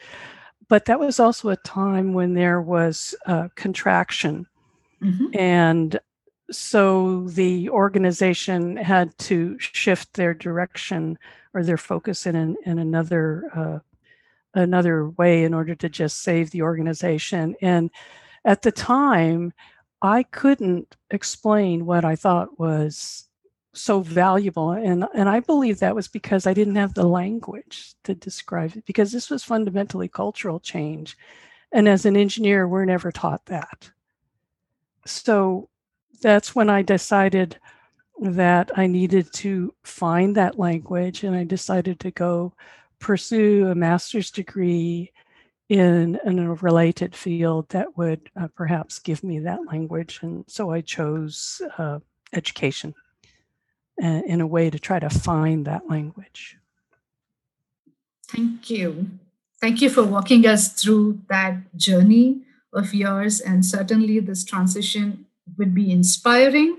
But 0.68 0.86
that 0.86 0.98
was 0.98 1.20
also 1.20 1.50
a 1.50 1.56
time 1.56 2.14
when 2.14 2.34
there 2.34 2.60
was 2.60 3.14
uh, 3.26 3.48
contraction. 3.54 4.46
Mm-hmm. 5.02 5.38
and 5.38 6.00
so 6.50 7.26
the 7.28 7.68
organization 7.70 8.76
had 8.76 9.16
to 9.18 9.58
shift 9.58 10.14
their 10.14 10.34
direction 10.34 11.18
or 11.54 11.62
their 11.62 11.76
focus 11.76 12.26
in 12.26 12.36
an, 12.36 12.56
in 12.64 12.78
another 12.78 13.50
uh, 13.54 13.78
another 14.54 15.10
way 15.10 15.44
in 15.44 15.52
order 15.52 15.74
to 15.74 15.88
just 15.88 16.22
save 16.22 16.50
the 16.50 16.62
organization. 16.62 17.54
And 17.60 17.90
at 18.44 18.62
the 18.62 18.72
time, 18.72 19.52
I 20.00 20.22
couldn't 20.22 20.96
explain 21.10 21.84
what 21.84 22.04
I 22.04 22.16
thought 22.16 22.58
was 22.58 23.28
so 23.74 24.00
valuable. 24.00 24.70
And 24.70 25.04
and 25.14 25.28
I 25.28 25.40
believe 25.40 25.80
that 25.80 25.94
was 25.94 26.08
because 26.08 26.46
I 26.46 26.54
didn't 26.54 26.76
have 26.76 26.94
the 26.94 27.06
language 27.06 27.94
to 28.04 28.14
describe 28.14 28.76
it 28.76 28.86
because 28.86 29.12
this 29.12 29.30
was 29.30 29.44
fundamentally 29.44 30.08
cultural 30.08 30.60
change. 30.60 31.16
And 31.72 31.88
as 31.88 32.06
an 32.06 32.16
engineer 32.16 32.66
we're 32.68 32.84
never 32.84 33.12
taught 33.12 33.44
that. 33.46 33.90
So 35.04 35.68
that's 36.20 36.54
when 36.54 36.70
I 36.70 36.82
decided 36.82 37.58
that 38.20 38.70
I 38.76 38.86
needed 38.86 39.32
to 39.34 39.74
find 39.82 40.36
that 40.36 40.58
language 40.58 41.22
and 41.22 41.36
I 41.36 41.44
decided 41.44 42.00
to 42.00 42.10
go 42.10 42.54
pursue 42.98 43.68
a 43.68 43.74
master's 43.74 44.30
degree 44.30 45.12
in, 45.68 46.18
in 46.24 46.38
a 46.38 46.54
related 46.54 47.14
field 47.14 47.68
that 47.70 47.96
would 47.98 48.30
uh, 48.40 48.48
perhaps 48.54 48.98
give 48.98 49.22
me 49.22 49.40
that 49.40 49.66
language. 49.66 50.20
And 50.22 50.44
so 50.48 50.70
I 50.70 50.80
chose 50.80 51.60
uh, 51.76 51.98
education 52.32 52.94
in 53.98 54.40
a 54.40 54.46
way 54.46 54.68
to 54.68 54.78
try 54.78 54.98
to 54.98 55.08
find 55.08 55.64
that 55.66 55.88
language. 55.88 56.58
Thank 58.28 58.68
you. 58.70 59.10
Thank 59.60 59.80
you 59.80 59.88
for 59.88 60.04
walking 60.04 60.46
us 60.46 60.68
through 60.68 61.20
that 61.28 61.74
journey 61.76 62.42
of 62.72 62.92
yours. 62.92 63.40
And 63.40 63.64
certainly, 63.64 64.20
this 64.20 64.44
transition 64.44 65.25
would 65.56 65.74
be 65.74 65.90
inspiring 65.90 66.78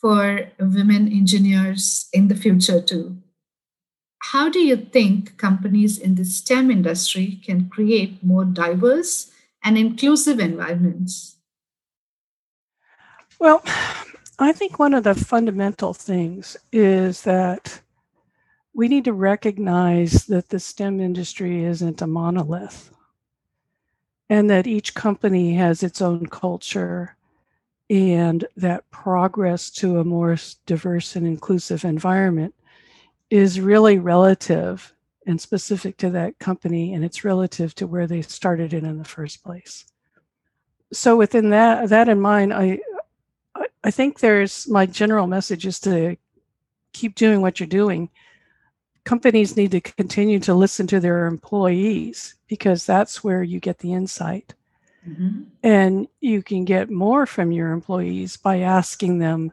for 0.00 0.50
women 0.58 1.08
engineers 1.08 2.08
in 2.12 2.28
the 2.28 2.36
future 2.36 2.80
too. 2.80 3.16
How 4.32 4.48
do 4.48 4.58
you 4.58 4.76
think 4.76 5.36
companies 5.36 5.98
in 5.98 6.14
the 6.14 6.24
STEM 6.24 6.70
industry 6.70 7.40
can 7.44 7.68
create 7.68 8.24
more 8.24 8.44
diverse 8.44 9.30
and 9.62 9.76
inclusive 9.76 10.40
environments? 10.40 11.36
Well, 13.38 13.62
I 14.38 14.52
think 14.52 14.78
one 14.78 14.94
of 14.94 15.04
the 15.04 15.14
fundamental 15.14 15.94
things 15.94 16.56
is 16.72 17.22
that 17.22 17.80
we 18.74 18.88
need 18.88 19.04
to 19.04 19.12
recognize 19.12 20.26
that 20.26 20.48
the 20.48 20.58
STEM 20.58 21.00
industry 21.00 21.64
isn't 21.64 22.02
a 22.02 22.06
monolith 22.06 22.90
and 24.28 24.50
that 24.50 24.66
each 24.66 24.94
company 24.94 25.54
has 25.54 25.82
its 25.82 26.02
own 26.02 26.26
culture 26.26 27.16
and 27.90 28.46
that 28.56 28.88
progress 28.90 29.70
to 29.70 29.98
a 29.98 30.04
more 30.04 30.36
diverse 30.66 31.16
and 31.16 31.26
inclusive 31.26 31.84
environment 31.84 32.54
is 33.30 33.60
really 33.60 33.98
relative 33.98 34.92
and 35.26 35.40
specific 35.40 35.96
to 35.98 36.10
that 36.10 36.38
company 36.38 36.94
and 36.94 37.04
it's 37.04 37.24
relative 37.24 37.74
to 37.74 37.86
where 37.86 38.06
they 38.06 38.22
started 38.22 38.72
it 38.72 38.84
in 38.84 38.98
the 38.98 39.04
first 39.04 39.42
place. 39.42 39.86
So 40.92 41.16
within 41.16 41.50
that 41.50 41.88
that 41.88 42.08
in 42.08 42.20
mind 42.20 42.54
i 42.54 42.78
i 43.82 43.90
think 43.90 44.20
there's 44.20 44.68
my 44.68 44.86
general 44.86 45.26
message 45.26 45.66
is 45.66 45.80
to 45.80 46.16
keep 46.92 47.14
doing 47.14 47.40
what 47.40 47.58
you're 47.58 47.66
doing. 47.66 48.08
Companies 49.04 49.56
need 49.56 49.72
to 49.72 49.80
continue 49.80 50.38
to 50.40 50.54
listen 50.54 50.86
to 50.86 51.00
their 51.00 51.26
employees 51.26 52.36
because 52.46 52.86
that's 52.86 53.22
where 53.22 53.42
you 53.42 53.60
get 53.60 53.78
the 53.78 53.92
insight 53.92 54.54
Mm-hmm. 55.08 55.42
And 55.62 56.08
you 56.20 56.42
can 56.42 56.64
get 56.64 56.90
more 56.90 57.26
from 57.26 57.52
your 57.52 57.72
employees 57.72 58.36
by 58.36 58.60
asking 58.60 59.18
them 59.18 59.52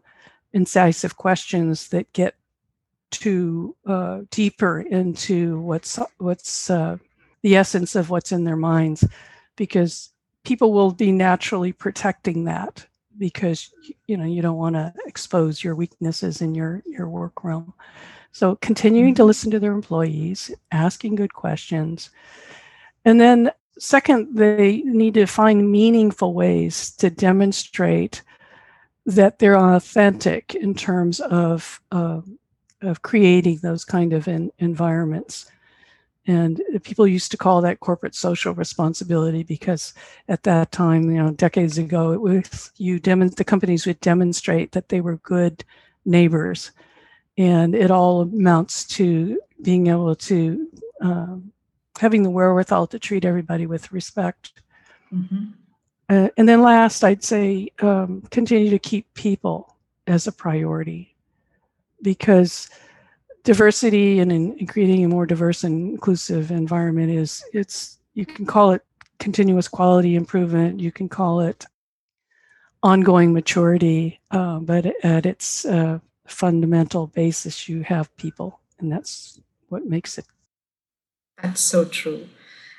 incisive 0.53 1.17
questions 1.17 1.89
that 1.89 2.11
get 2.13 2.35
to 3.11 3.75
uh, 3.85 4.21
deeper 4.29 4.81
into 4.81 5.59
what's 5.59 5.99
what's 6.17 6.69
uh, 6.69 6.97
the 7.41 7.55
essence 7.57 7.95
of 7.95 8.09
what's 8.09 8.31
in 8.31 8.45
their 8.45 8.55
minds, 8.55 9.05
because 9.55 10.09
people 10.43 10.71
will 10.73 10.91
be 10.91 11.11
naturally 11.11 11.73
protecting 11.73 12.45
that 12.45 12.85
because 13.17 13.69
you 14.07 14.15
know 14.15 14.25
you 14.25 14.41
don't 14.41 14.57
want 14.57 14.75
to 14.75 14.93
expose 15.05 15.63
your 15.63 15.75
weaknesses 15.75 16.41
in 16.41 16.55
your 16.55 16.81
your 16.85 17.09
work 17.09 17.43
realm. 17.43 17.73
So 18.31 18.55
continuing 18.57 19.13
to 19.15 19.21
mm-hmm. 19.21 19.27
listen 19.27 19.51
to 19.51 19.59
their 19.59 19.73
employees, 19.73 20.51
asking 20.71 21.15
good 21.15 21.33
questions, 21.33 22.11
and 23.03 23.19
then 23.19 23.51
Second, 23.79 24.36
they 24.36 24.81
need 24.86 25.13
to 25.15 25.25
find 25.25 25.71
meaningful 25.71 26.34
ways 26.34 26.91
to 26.97 27.10
demonstrate 27.10 28.21
that 29.05 29.39
they're 29.39 29.57
authentic 29.57 30.55
in 30.55 30.73
terms 30.75 31.19
of 31.19 31.81
uh, 31.91 32.21
of 32.81 33.01
creating 33.01 33.60
those 33.62 33.86
kind 33.86 34.13
of 34.13 34.27
in, 34.27 34.51
environments. 34.60 35.51
And 36.27 36.62
people 36.84 37.07
used 37.07 37.31
to 37.31 37.38
call 37.38 37.62
that 37.62 37.79
corporate 37.79 38.15
social 38.15 38.53
responsibility 38.53 39.43
because 39.43 39.93
at 40.27 40.43
that 40.43 40.71
time, 40.71 41.10
you 41.10 41.17
know, 41.17 41.31
decades 41.31 41.77
ago, 41.77 42.12
it 42.12 42.21
was 42.21 42.71
you 42.77 42.99
demon- 42.99 43.34
the 43.36 43.43
companies 43.43 43.86
would 43.86 43.99
demonstrate 44.01 44.71
that 44.73 44.89
they 44.89 45.01
were 45.01 45.17
good 45.17 45.63
neighbors, 46.05 46.71
and 47.38 47.73
it 47.73 47.89
all 47.89 48.21
amounts 48.21 48.86
to 48.86 49.39
being 49.62 49.88
able 49.88 50.15
to 50.15 50.67
um, 51.01 51.51
having 51.99 52.23
the 52.23 52.30
wherewithal 52.30 52.88
to 52.88 52.99
treat 52.99 53.25
everybody 53.25 53.65
with 53.65 53.91
respect. 53.91 54.54
Mm-hmm. 55.13 55.51
Uh, 56.10 56.30
and 56.38 56.47
then 56.47 56.62
last, 56.62 57.04
I'd 57.04 57.23
say 57.23 57.69
um, 57.82 58.23
continue 58.32 58.69
to 58.69 58.80
keep 58.80 59.13
people 59.13 59.75
as 60.08 60.27
a 60.27 60.32
priority 60.32 61.15
because 62.01 62.69
diversity 63.43 64.19
and 64.19 64.32
in, 64.32 64.58
in, 64.58 64.67
creating 64.67 65.04
a 65.04 65.08
more 65.08 65.25
diverse 65.25 65.63
and 65.63 65.91
inclusive 65.91 66.51
environment 66.51 67.12
is 67.12 67.43
it's 67.54 67.99
you 68.13 68.25
can 68.25 68.45
call 68.45 68.71
it 68.71 68.84
continuous 69.19 69.67
quality 69.67 70.15
improvement 70.15 70.80
you 70.80 70.91
can 70.91 71.10
call 71.10 71.39
it 71.39 71.65
ongoing 72.84 73.34
maturity 73.34 74.19
uh, 74.32 74.60
but 74.60 74.86
at 75.04 75.25
its 75.25 75.65
uh, 75.65 75.99
fundamental 76.27 77.08
basis 77.08 77.67
you 77.67 77.82
have 77.84 78.15
people 78.17 78.60
and 78.80 78.91
that's 78.91 79.39
what 79.69 79.86
makes 79.86 80.17
it 80.17 80.25
that's 81.41 81.62
so 81.62 81.86
true. 81.86 82.27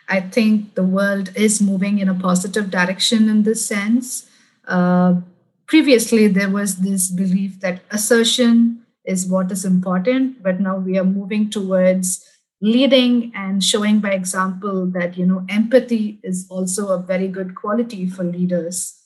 I 0.09 0.20
think 0.20 0.75
the 0.75 0.83
world 0.83 1.31
is 1.35 1.61
moving 1.61 1.98
in 1.98 2.09
a 2.09 2.14
positive 2.14 2.70
direction 2.70 3.29
in 3.29 3.44
this 3.44 3.64
sense. 3.64 4.29
Uh, 4.66 5.20
previously, 5.66 6.27
there 6.27 6.51
was 6.51 6.77
this 6.77 7.11
belief 7.11 7.61
that 7.61 7.81
assertion 7.90 8.83
is 9.05 9.27
what 9.27 9.51
is 9.51 9.64
important, 9.64 10.42
but 10.42 10.61
now 10.61 10.77
we 10.77 10.98
are 10.98 11.05
moving 11.05 11.51
towards 11.51 12.29
leading 12.61 13.33
and 13.35 13.64
showing 13.64 13.98
by 13.98 14.11
example 14.11 14.87
that 14.87 15.18
you 15.18 15.27
know 15.27 15.44
empathy 15.48 16.20
is 16.22 16.46
also 16.48 16.88
a 16.88 16.98
very 16.98 17.27
good 17.27 17.55
quality 17.55 18.07
for 18.07 18.22
leaders. 18.22 19.01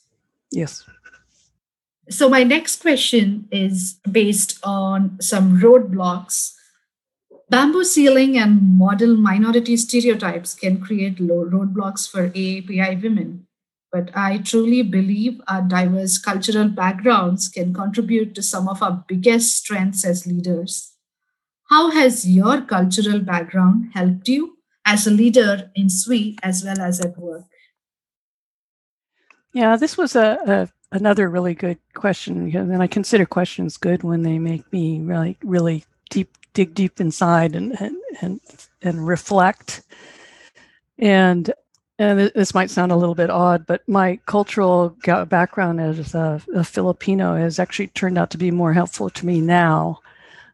Yes. 0.51 0.83
So 2.09 2.29
my 2.29 2.43
next 2.43 2.81
question 2.81 3.47
is 3.51 3.99
based 4.09 4.59
on 4.63 5.17
some 5.19 5.59
roadblocks 5.59 6.56
Bamboo 7.49 7.85
ceiling 7.85 8.37
and 8.37 8.77
model 8.77 9.15
minority 9.15 9.77
stereotypes 9.77 10.53
can 10.53 10.81
create 10.81 11.17
roadblocks 11.17 12.09
for 12.09 12.29
AAPI 12.29 13.01
women. 13.01 13.47
But 13.89 14.11
I 14.13 14.39
truly 14.39 14.81
believe 14.81 15.39
our 15.47 15.61
diverse 15.61 16.17
cultural 16.17 16.67
backgrounds 16.67 17.47
can 17.47 17.73
contribute 17.73 18.35
to 18.35 18.43
some 18.43 18.67
of 18.67 18.83
our 18.83 19.05
biggest 19.07 19.55
strengths 19.55 20.03
as 20.03 20.27
leaders. 20.27 20.93
How 21.69 21.91
has 21.91 22.27
your 22.27 22.61
cultural 22.61 23.19
background 23.19 23.91
helped 23.93 24.27
you 24.27 24.57
as 24.85 25.07
a 25.07 25.11
leader 25.11 25.71
in 25.73 25.89
SWE 25.89 26.35
as 26.43 26.65
well 26.65 26.81
as 26.81 26.99
at 26.99 27.17
work? 27.17 27.45
Yeah, 29.53 29.77
this 29.77 29.97
was 29.97 30.17
a, 30.17 30.37
a 30.45 30.69
another 30.91 31.29
really 31.29 31.55
good 31.55 31.79
question, 31.93 32.53
and 32.53 32.83
I 32.83 32.87
consider 32.87 33.25
questions 33.25 33.77
good 33.77 34.03
when 34.03 34.23
they 34.23 34.37
make 34.37 34.71
me 34.71 34.99
really, 35.01 35.37
really 35.43 35.85
deep 36.09 36.37
dig 36.53 36.73
deep 36.73 36.99
inside 36.99 37.55
and 37.55 37.79
and 37.79 37.95
and, 38.21 38.39
and 38.81 39.07
reflect. 39.07 39.83
And 40.97 41.53
and 41.99 42.19
this 42.35 42.53
might 42.53 42.69
sound 42.69 42.91
a 42.91 42.95
little 42.95 43.15
bit 43.15 43.31
odd, 43.31 43.65
but 43.65 43.87
my 43.87 44.19
cultural 44.27 44.95
background 45.27 45.81
as 45.81 46.13
a, 46.13 46.39
a, 46.53 46.63
Filipino 46.63 47.35
has 47.35 47.57
actually 47.57 47.87
turned 47.87 48.19
out 48.19 48.29
to 48.31 48.37
be 48.37 48.51
more 48.51 48.71
helpful 48.71 49.09
to 49.09 49.25
me 49.25 49.41
now 49.41 49.99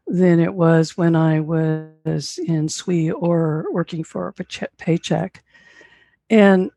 than 0.06 0.40
it 0.40 0.54
was 0.54 0.96
when 0.96 1.14
I 1.14 1.40
was 1.40 2.38
in 2.46 2.68
SWE 2.70 3.10
or 3.10 3.66
working 3.72 4.04
for 4.04 4.28
a 4.28 4.68
paycheck. 4.78 5.44
And 6.30 6.70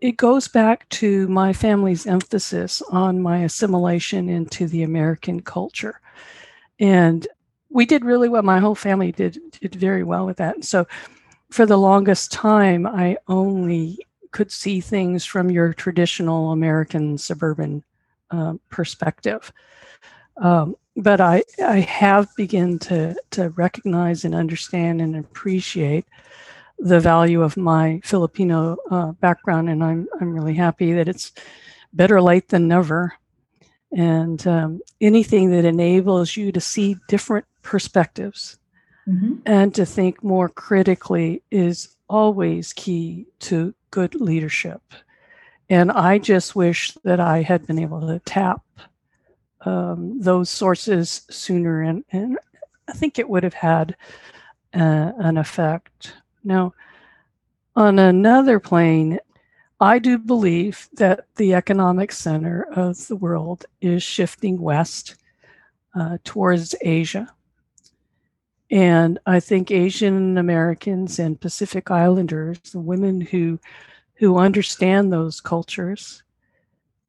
it 0.00 0.16
goes 0.16 0.48
back 0.48 0.88
to 0.88 1.28
my 1.28 1.52
family's 1.52 2.06
emphasis 2.06 2.80
on 2.90 3.20
my 3.20 3.40
assimilation 3.40 4.30
into 4.30 4.66
the 4.66 4.82
American 4.82 5.40
culture. 5.40 6.00
And 6.78 7.26
we 7.70 7.86
did 7.86 8.04
really 8.04 8.28
well. 8.28 8.42
My 8.42 8.58
whole 8.58 8.74
family 8.74 9.12
did 9.12 9.38
did 9.60 9.74
very 9.74 10.04
well 10.04 10.26
with 10.26 10.36
that. 10.38 10.64
So 10.64 10.86
for 11.50 11.66
the 11.66 11.78
longest 11.78 12.32
time, 12.32 12.86
I 12.86 13.16
only 13.28 13.98
could 14.32 14.50
see 14.50 14.80
things 14.80 15.24
from 15.24 15.50
your 15.50 15.72
traditional 15.72 16.52
American 16.52 17.18
suburban 17.18 17.82
uh, 18.30 18.54
perspective. 18.68 19.52
Um, 20.36 20.76
but 20.96 21.20
I, 21.20 21.42
I 21.64 21.80
have 21.80 22.28
begun 22.36 22.78
to, 22.80 23.14
to 23.32 23.50
recognize 23.50 24.24
and 24.24 24.34
understand 24.34 25.00
and 25.00 25.16
appreciate 25.16 26.06
the 26.78 27.00
value 27.00 27.42
of 27.42 27.56
my 27.56 28.00
Filipino 28.04 28.76
uh, 28.90 29.12
background, 29.12 29.70
and 29.70 29.82
I'm 29.82 30.06
I'm 30.20 30.34
really 30.34 30.54
happy 30.54 30.92
that 30.92 31.08
it's 31.08 31.32
better 31.92 32.20
late 32.20 32.48
than 32.48 32.68
never. 32.68 33.14
And 33.92 34.46
um, 34.46 34.80
anything 35.00 35.50
that 35.52 35.64
enables 35.64 36.36
you 36.36 36.52
to 36.52 36.60
see 36.60 36.96
different 37.08 37.46
perspectives 37.66 38.58
mm-hmm. 39.08 39.34
and 39.44 39.74
to 39.74 39.84
think 39.84 40.22
more 40.22 40.48
critically 40.48 41.42
is 41.50 41.96
always 42.08 42.72
key 42.72 43.26
to 43.40 43.74
good 43.90 44.14
leadership. 44.14 44.80
And 45.68 45.90
I 45.90 46.18
just 46.18 46.54
wish 46.54 46.92
that 47.02 47.18
I 47.18 47.42
had 47.42 47.66
been 47.66 47.80
able 47.80 48.00
to 48.06 48.20
tap 48.20 48.62
um, 49.62 50.20
those 50.20 50.48
sources 50.48 51.26
sooner, 51.28 51.82
and, 51.82 52.04
and 52.12 52.38
I 52.88 52.92
think 52.92 53.18
it 53.18 53.28
would 53.28 53.42
have 53.42 53.54
had 53.54 53.96
uh, 54.72 55.10
an 55.18 55.36
effect. 55.36 56.14
Now, 56.44 56.72
on 57.74 57.98
another 57.98 58.60
plane, 58.60 59.18
I 59.80 59.98
do 59.98 60.18
believe 60.18 60.88
that 60.92 61.26
the 61.34 61.54
economic 61.54 62.12
center 62.12 62.68
of 62.72 63.08
the 63.08 63.16
world 63.16 63.66
is 63.80 64.04
shifting 64.04 64.60
west 64.60 65.16
uh, 65.96 66.18
towards 66.22 66.74
Asia. 66.80 67.28
And 68.70 69.18
I 69.26 69.40
think 69.40 69.70
Asian 69.70 70.38
Americans 70.38 71.18
and 71.18 71.40
Pacific 71.40 71.90
Islanders, 71.90 72.58
the 72.72 72.80
women 72.80 73.20
who 73.20 73.60
who 74.14 74.38
understand 74.38 75.12
those 75.12 75.42
cultures 75.42 76.22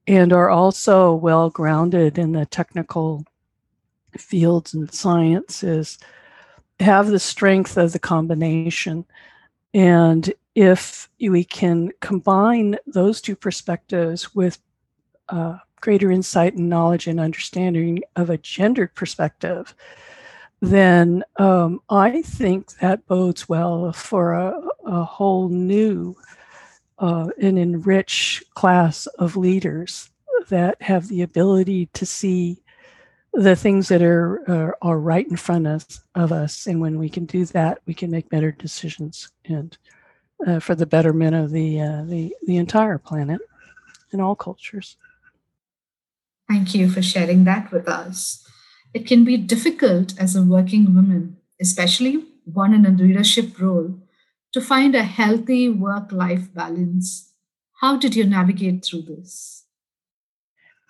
and 0.08 0.34
are 0.34 0.50
also 0.50 1.14
well 1.14 1.50
grounded 1.50 2.18
in 2.18 2.34
the 2.34 2.46
technical 2.46 3.26
fields 4.18 4.74
and 4.74 4.94
sciences, 4.94 6.00
have 6.80 7.08
the 7.08 7.20
strength 7.20 7.78
of 7.78 7.94
the 7.94 8.00
combination. 8.00 9.06
And 9.74 10.34
if 10.54 11.10
we 11.20 11.44
can 11.44 11.92
combine 12.02 12.78
those 12.86 13.22
two 13.22 13.36
perspectives 13.36 14.36
with 14.36 14.60
uh, 15.30 15.58
greater 15.82 16.12
insight 16.12 16.56
and 16.56 16.70
knowledge 16.70 17.08
and 17.08 17.20
understanding 17.20 18.02
of 18.16 18.30
a 18.30 18.38
gendered 18.38 18.96
perspective, 18.96 19.76
then 20.62 21.24
um, 21.38 21.82
I 21.90 22.22
think 22.22 22.72
that 22.78 23.06
bodes 23.06 23.48
well 23.48 23.92
for 23.92 24.34
a, 24.34 24.60
a 24.86 25.04
whole 25.04 25.50
new 25.50 26.16
uh, 27.00 27.30
and 27.40 27.60
enriched 27.60 28.50
class 28.56 29.06
of 29.20 29.38
leaders 29.38 30.10
that 30.50 30.82
have 30.82 31.08
the 31.08 31.22
ability 31.22 31.88
to 31.94 32.06
see 32.06 32.62
the 33.34 33.56
things 33.56 33.88
that 33.90 34.02
are, 34.02 34.42
are, 34.50 34.78
are 34.82 35.00
right 35.00 35.28
in 35.30 35.38
front 35.38 35.68
of, 35.68 35.86
of 36.16 36.32
us. 36.32 36.66
And 36.66 36.82
when 36.82 36.98
we 36.98 37.10
can 37.10 37.26
do 37.26 37.46
that, 37.46 37.80
we 37.86 37.94
can 37.94 38.10
make 38.10 38.30
better 38.30 38.52
decisions 38.52 39.32
and 39.46 39.78
uh, 40.46 40.60
for 40.60 40.74
the 40.74 40.86
betterment 40.86 41.36
of 41.36 41.52
the, 41.52 41.82
uh, 41.82 42.04
the, 42.06 42.36
the 42.46 42.58
entire 42.58 42.98
planet 42.98 43.42
and 44.12 44.22
all 44.22 44.36
cultures. 44.36 44.98
Thank 46.48 46.74
you 46.74 46.90
for 46.90 47.02
sharing 47.02 47.44
that 47.44 47.72
with 47.72 47.88
us. 47.88 48.48
It 48.94 49.06
can 49.06 49.24
be 49.24 49.38
difficult 49.38 50.18
as 50.20 50.36
a 50.36 50.44
working 50.44 50.94
woman, 50.94 51.38
especially 51.62 52.26
one 52.46 52.74
in 52.74 52.86
a 52.86 52.90
leadership 52.90 53.60
role, 53.60 54.00
to 54.54 54.62
find 54.62 54.96
a 54.96 55.04
healthy 55.04 55.70
work 55.70 56.12
life 56.12 56.54
balance. 56.54 57.34
How 57.82 57.98
did 57.98 58.16
you 58.16 58.26
navigate 58.26 58.86
through 58.86 59.04
this? 59.04 59.66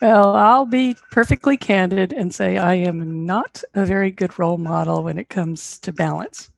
Well, 0.02 0.36
I'll 0.36 0.66
be 0.66 0.96
perfectly 1.12 1.58
candid 1.58 2.14
and 2.14 2.34
say 2.34 2.58
I 2.58 2.76
am 2.76 3.26
not 3.26 3.64
a 3.74 3.84
very 3.84 4.12
good 4.12 4.38
role 4.38 4.60
model 4.60 5.04
when 5.04 5.18
it 5.18 5.30
comes 5.30 5.80
to 5.80 5.92
balance. 5.92 6.52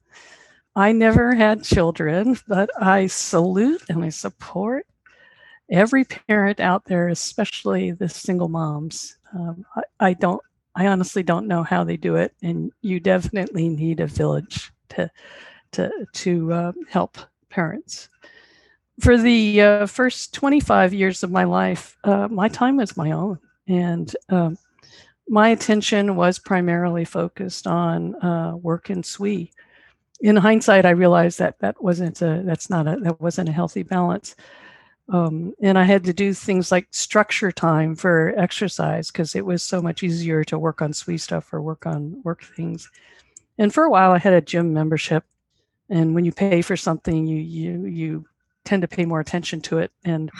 I 0.75 0.91
never 0.91 1.33
had 1.33 1.63
children, 1.63 2.37
but 2.47 2.69
I 2.79 3.07
salute 3.07 3.83
and 3.89 4.03
I 4.03 4.09
support 4.09 4.85
every 5.71 6.03
parent 6.03 6.59
out 6.59 6.85
there, 6.85 7.07
especially 7.07 7.91
the 7.91 8.09
single 8.09 8.49
moms. 8.49 9.17
Um, 9.33 9.65
I, 9.75 9.81
I, 9.99 10.13
don't, 10.13 10.41
I 10.75 10.87
honestly 10.87 11.23
don't 11.23 11.47
know 11.47 11.63
how 11.63 11.83
they 11.83 11.97
do 11.97 12.15
it, 12.15 12.33
and 12.41 12.71
you 12.81 12.99
definitely 12.99 13.69
need 13.69 13.99
a 13.99 14.07
village 14.07 14.71
to 14.89 15.11
to 15.71 15.91
to 16.13 16.53
uh, 16.53 16.71
help 16.89 17.17
parents. 17.49 18.09
For 18.99 19.17
the 19.17 19.61
uh, 19.61 19.85
first 19.85 20.33
25 20.33 20.93
years 20.93 21.23
of 21.23 21.31
my 21.31 21.45
life, 21.45 21.97
uh, 22.03 22.27
my 22.27 22.49
time 22.49 22.77
was 22.77 22.97
my 22.97 23.11
own, 23.11 23.39
and 23.67 24.13
um, 24.29 24.57
my 25.27 25.49
attention 25.49 26.15
was 26.15 26.39
primarily 26.39 27.05
focused 27.05 27.67
on 27.67 28.15
uh, 28.23 28.55
work 28.57 28.89
and 28.89 29.05
SWE. 29.05 29.51
In 30.21 30.35
hindsight, 30.35 30.85
I 30.85 30.89
realized 30.89 31.39
that 31.39 31.59
that 31.59 31.81
wasn't 31.81 32.21
a 32.21 32.41
that's 32.45 32.69
not 32.69 32.87
a 32.87 32.97
that 33.01 33.21
wasn't 33.21 33.49
a 33.49 33.53
healthy 33.53 33.83
balance. 33.83 34.35
Um, 35.11 35.53
and 35.61 35.77
I 35.77 35.83
had 35.83 36.03
to 36.03 36.13
do 36.13 36.33
things 36.33 36.71
like 36.71 36.87
structure 36.91 37.51
time 37.51 37.95
for 37.95 38.33
exercise 38.37 39.09
because 39.09 39.35
it 39.35 39.45
was 39.45 39.63
so 39.63 39.81
much 39.81 40.03
easier 40.03 40.43
to 40.45 40.59
work 40.59 40.81
on 40.81 40.93
SWE 40.93 41.17
stuff 41.17 41.51
or 41.51 41.61
work 41.61 41.85
on 41.85 42.21
work 42.23 42.43
things. 42.43 42.89
And 43.57 43.73
for 43.73 43.83
a 43.83 43.89
while, 43.89 44.11
I 44.11 44.19
had 44.19 44.33
a 44.33 44.41
gym 44.41 44.73
membership 44.73 45.23
and 45.89 46.13
when 46.13 46.25
you 46.25 46.31
pay 46.31 46.61
for 46.61 46.77
something 46.77 47.25
you 47.25 47.37
you 47.37 47.85
you 47.85 48.25
tend 48.65 48.81
to 48.81 48.87
pay 48.87 49.05
more 49.05 49.19
attention 49.19 49.61
to 49.61 49.79
it 49.79 49.91
and 50.05 50.31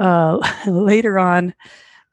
uh, 0.00 0.38
later 0.66 1.18
on 1.18 1.54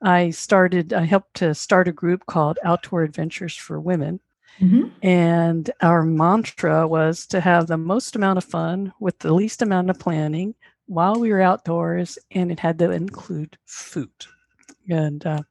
i 0.02 0.30
started 0.30 0.94
i 0.94 1.04
helped 1.04 1.36
to 1.36 1.54
start 1.56 1.88
a 1.88 1.94
group 1.94 2.26
called 2.26 2.60
outdoor 2.64 3.04
adventures 3.04 3.56
for 3.56 3.80
women 3.80 4.20
mm-hmm. 4.60 4.88
and 5.02 5.72
our 5.82 6.04
mantra 6.04 6.88
was 6.88 7.26
to 7.26 7.40
have 7.40 7.68
the 7.68 7.78
most 7.78 8.16
amount 8.16 8.38
of 8.38 8.44
fun 8.44 8.92
with 9.00 9.18
the 9.20 9.34
least 9.34 9.62
amount 9.62 9.90
of 9.90 10.00
planning 10.00 10.54
while 10.88 11.20
we 11.20 11.32
were 11.32 11.42
outdoors 11.42 12.18
and 12.32 12.52
it 12.52 12.60
had 12.60 12.80
to 12.80 12.92
include 12.92 13.58
food 13.66 14.10
and 14.90 15.26
uh, 15.26 15.42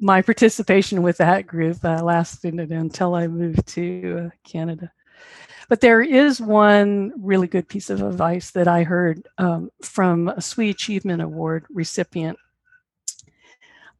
my 0.00 0.22
participation 0.22 1.02
with 1.02 1.16
that 1.18 1.46
group 1.46 1.76
uh, 1.84 2.02
lasted 2.02 2.54
until 2.54 3.14
i 3.14 3.26
moved 3.26 3.66
to 3.66 4.26
uh, 4.26 4.48
canada 4.48 4.90
but 5.68 5.82
there 5.82 6.00
is 6.00 6.40
one 6.40 7.12
really 7.20 7.46
good 7.46 7.68
piece 7.68 7.90
of 7.90 8.02
advice 8.02 8.50
that 8.52 8.66
I 8.66 8.84
heard 8.84 9.28
um, 9.36 9.70
from 9.82 10.28
a 10.28 10.40
SWE 10.40 10.70
Achievement 10.70 11.20
Award 11.20 11.66
recipient. 11.68 12.38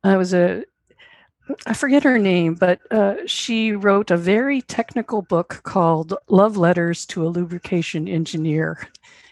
I 0.02 0.16
was 0.16 0.32
a, 0.32 0.64
I 1.66 1.74
forget 1.74 2.04
her 2.04 2.18
name, 2.18 2.54
but 2.54 2.80
uh, 2.90 3.16
she 3.26 3.72
wrote 3.72 4.10
a 4.10 4.16
very 4.16 4.62
technical 4.62 5.20
book 5.20 5.60
called 5.62 6.14
Love 6.28 6.56
Letters 6.56 7.04
to 7.06 7.26
a 7.26 7.28
Lubrication 7.28 8.08
Engineer. 8.08 8.88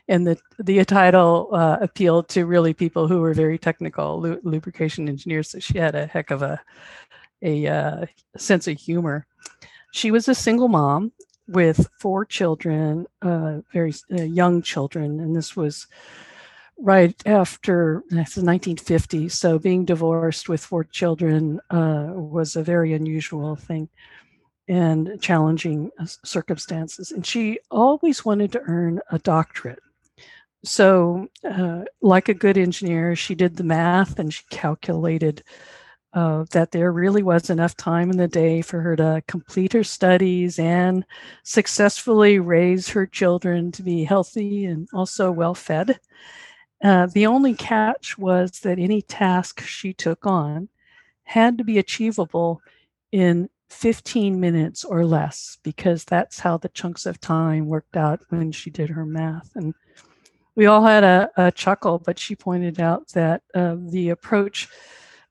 And 0.09 0.27
the, 0.27 0.39
the 0.59 0.85
title 0.85 1.49
uh, 1.53 1.79
appealed 1.81 2.29
to 2.29 2.47
really 2.47 2.73
people 2.73 3.09
who 3.09 3.21
were 3.21 3.35
very 3.35 3.59
technical 3.59 4.21
lu- 4.21 4.41
lubrication 4.45 5.09
engineers. 5.09 5.51
So 5.51 5.59
she 5.59 5.79
had 5.79 5.95
a 5.95 6.07
heck 6.07 6.31
of 6.31 6.43
a, 6.43 6.61
a 7.43 7.67
uh, 7.67 8.07
sense 8.37 8.69
of 8.69 8.79
humor. 8.79 9.27
She 9.93 10.11
was 10.11 10.29
a 10.29 10.35
single 10.35 10.69
mom 10.69 11.13
with 11.49 11.89
four 11.99 12.25
children, 12.25 13.07
uh, 13.23 13.61
very 13.73 13.95
uh, 14.13 14.23
young 14.23 14.63
children, 14.63 15.21
and 15.21 15.35
this 15.35 15.57
was 15.57 15.87
right 16.79 17.15
after 17.27 18.03
this 18.11 18.37
is 18.37 18.45
1950. 18.45 19.29
So 19.29 19.59
being 19.59 19.85
divorced 19.85 20.49
with 20.49 20.65
four 20.65 20.85
children 20.85 21.61
uh, 21.71 22.11
was 22.13 22.57
a 22.57 22.63
very 22.63 22.93
unusual 22.93 23.57
thing 23.57 23.89
and 24.69 25.21
challenging 25.21 25.91
uh, 25.99 26.07
circumstances. 26.25 27.13
And 27.13 27.25
she 27.25 27.59
always 27.71 28.25
wanted 28.25 28.53
to 28.53 28.63
earn 28.67 29.01
a 29.11 29.19
doctorate. 29.19 29.79
So, 30.67 31.29
uh, 31.45 31.85
like 32.03 32.29
a 32.29 32.35
good 32.35 32.59
engineer, 32.59 33.15
she 33.15 33.37
did 33.37 33.57
the 33.57 33.63
math 33.63 34.19
and 34.19 34.35
she 34.35 34.43
calculated 34.51 35.45
uh, 36.13 36.45
that 36.51 36.73
there 36.73 36.91
really 36.91 37.23
was 37.23 37.51
enough 37.51 37.77
time 37.77 38.11
in 38.11 38.17
the 38.17 38.27
day 38.27 38.63
for 38.63 38.81
her 38.81 38.97
to 38.97 39.23
complete 39.29 39.73
her 39.75 39.85
studies 39.85 40.59
and 40.59 41.05
successfully 41.45 42.41
raise 42.41 42.89
her 42.89 43.07
children 43.07 43.71
to 43.73 43.83
be 43.85 44.03
healthy 44.03 44.65
and 44.65 44.89
also 44.93 45.31
well 45.31 45.55
fed. 45.55 46.01
Uh, 46.83 47.07
the 47.07 47.27
only 47.27 47.55
catch 47.55 48.19
was 48.19 48.61
that 48.61 48.81
any 48.81 49.03
task 49.03 49.61
she 49.63 49.93
took 49.93 50.27
on 50.27 50.69
had 51.25 51.59
to 51.59 51.65
be 51.65 51.79
achievable 51.79 52.61
in 53.13 53.49
15 53.71 54.41
minutes 54.41 54.85
or 54.85 55.07
less 55.07 55.59
because 55.63 56.05
that's 56.05 56.41
how 56.41 56.57
the 56.57 56.69
chunks 56.71 57.07
of 57.07 57.21
time 57.21 57.67
worked 57.67 57.97
out 57.97 58.21
when 58.31 58.51
she 58.51 58.71
did 58.71 58.91
her 58.91 59.07
math. 59.07 59.51
And 59.55 59.73
we 60.57 60.67
all 60.67 60.83
had 60.83 61.05
a, 61.05 61.31
a 61.37 61.53
chuckle, 61.53 61.99
but 61.99 62.19
she 62.19 62.35
pointed 62.35 62.81
out 62.81 63.09
that 63.09 63.43
uh, 63.55 63.77
the 63.79 64.09
approach 64.09 64.69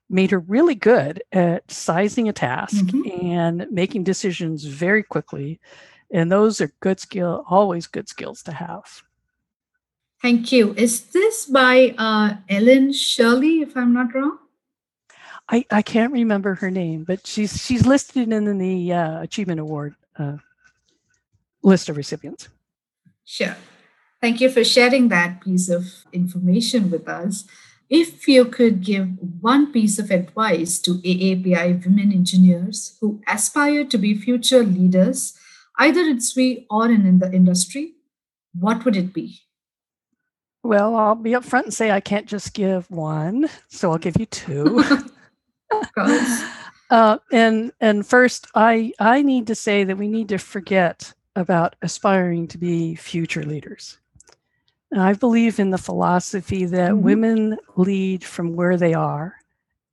made 0.08 0.30
her 0.30 0.38
really 0.38 0.76
good 0.76 1.22
at 1.32 1.68
sizing 1.70 2.28
a 2.28 2.32
task 2.32 2.76
mm-hmm. 2.76 3.26
and 3.26 3.66
making 3.70 4.04
decisions 4.04 4.64
very 4.64 5.02
quickly. 5.02 5.60
And 6.12 6.30
those 6.30 6.60
are 6.60 6.72
good 6.78 7.00
skill, 7.00 7.44
always 7.48 7.88
good 7.88 8.08
skills 8.08 8.42
to 8.44 8.52
have. 8.52 9.02
Thank 10.22 10.52
you. 10.52 10.72
Is 10.74 11.06
this 11.06 11.46
by 11.46 11.94
uh, 11.98 12.36
Ellen 12.48 12.92
Shirley, 12.92 13.60
if 13.60 13.76
I'm 13.76 13.92
not 13.92 14.14
wrong? 14.14 14.38
I, 15.48 15.64
I 15.70 15.82
can't 15.82 16.12
remember 16.12 16.54
her 16.54 16.70
name, 16.70 17.04
but 17.04 17.26
she's 17.26 17.62
she's 17.62 17.86
listed 17.86 18.32
in 18.32 18.58
the 18.58 18.92
uh, 18.92 19.22
Achievement 19.22 19.60
Award 19.60 19.94
uh, 20.18 20.38
list 21.62 21.88
of 21.88 21.96
recipients. 21.96 22.48
Sure. 23.24 23.54
Thank 24.20 24.40
you 24.40 24.50
for 24.50 24.64
sharing 24.64 25.08
that 25.08 25.40
piece 25.40 25.68
of 25.68 26.04
information 26.12 26.90
with 26.90 27.08
us. 27.08 27.44
If 27.88 28.26
you 28.26 28.46
could 28.46 28.82
give 28.82 29.10
one 29.40 29.72
piece 29.72 29.98
of 29.98 30.10
advice 30.10 30.80
to 30.80 30.94
AAPI 30.94 31.84
women 31.84 32.12
engineers 32.12 32.96
who 33.00 33.20
aspire 33.28 33.84
to 33.84 33.98
be 33.98 34.14
future 34.14 34.64
leaders, 34.64 35.38
either 35.78 36.00
in 36.00 36.20
SWE 36.20 36.66
or 36.68 36.86
in, 36.86 37.06
in 37.06 37.18
the 37.20 37.32
industry, 37.32 37.94
what 38.58 38.84
would 38.84 38.96
it 38.96 39.12
be? 39.12 39.40
Well, 40.64 40.96
I'll 40.96 41.14
be 41.14 41.30
upfront 41.30 41.64
and 41.64 41.74
say 41.74 41.92
I 41.92 42.00
can't 42.00 42.26
just 42.26 42.54
give 42.54 42.90
one, 42.90 43.48
so 43.68 43.92
I'll 43.92 43.98
give 43.98 44.18
you 44.18 44.26
two. 44.26 44.82
uh, 46.90 47.18
and 47.30 47.72
and 47.80 48.04
first, 48.04 48.48
I 48.56 48.92
I 48.98 49.22
need 49.22 49.46
to 49.46 49.54
say 49.54 49.84
that 49.84 49.96
we 49.96 50.08
need 50.08 50.28
to 50.30 50.38
forget 50.38 51.14
about 51.36 51.76
aspiring 51.82 52.48
to 52.48 52.58
be 52.58 52.96
future 52.96 53.44
leaders. 53.44 53.98
I 55.02 55.12
believe 55.12 55.58
in 55.58 55.70
the 55.70 55.78
philosophy 55.78 56.64
that 56.66 56.92
mm-hmm. 56.92 57.02
women 57.02 57.58
lead 57.76 58.24
from 58.24 58.54
where 58.54 58.76
they 58.76 58.94
are 58.94 59.36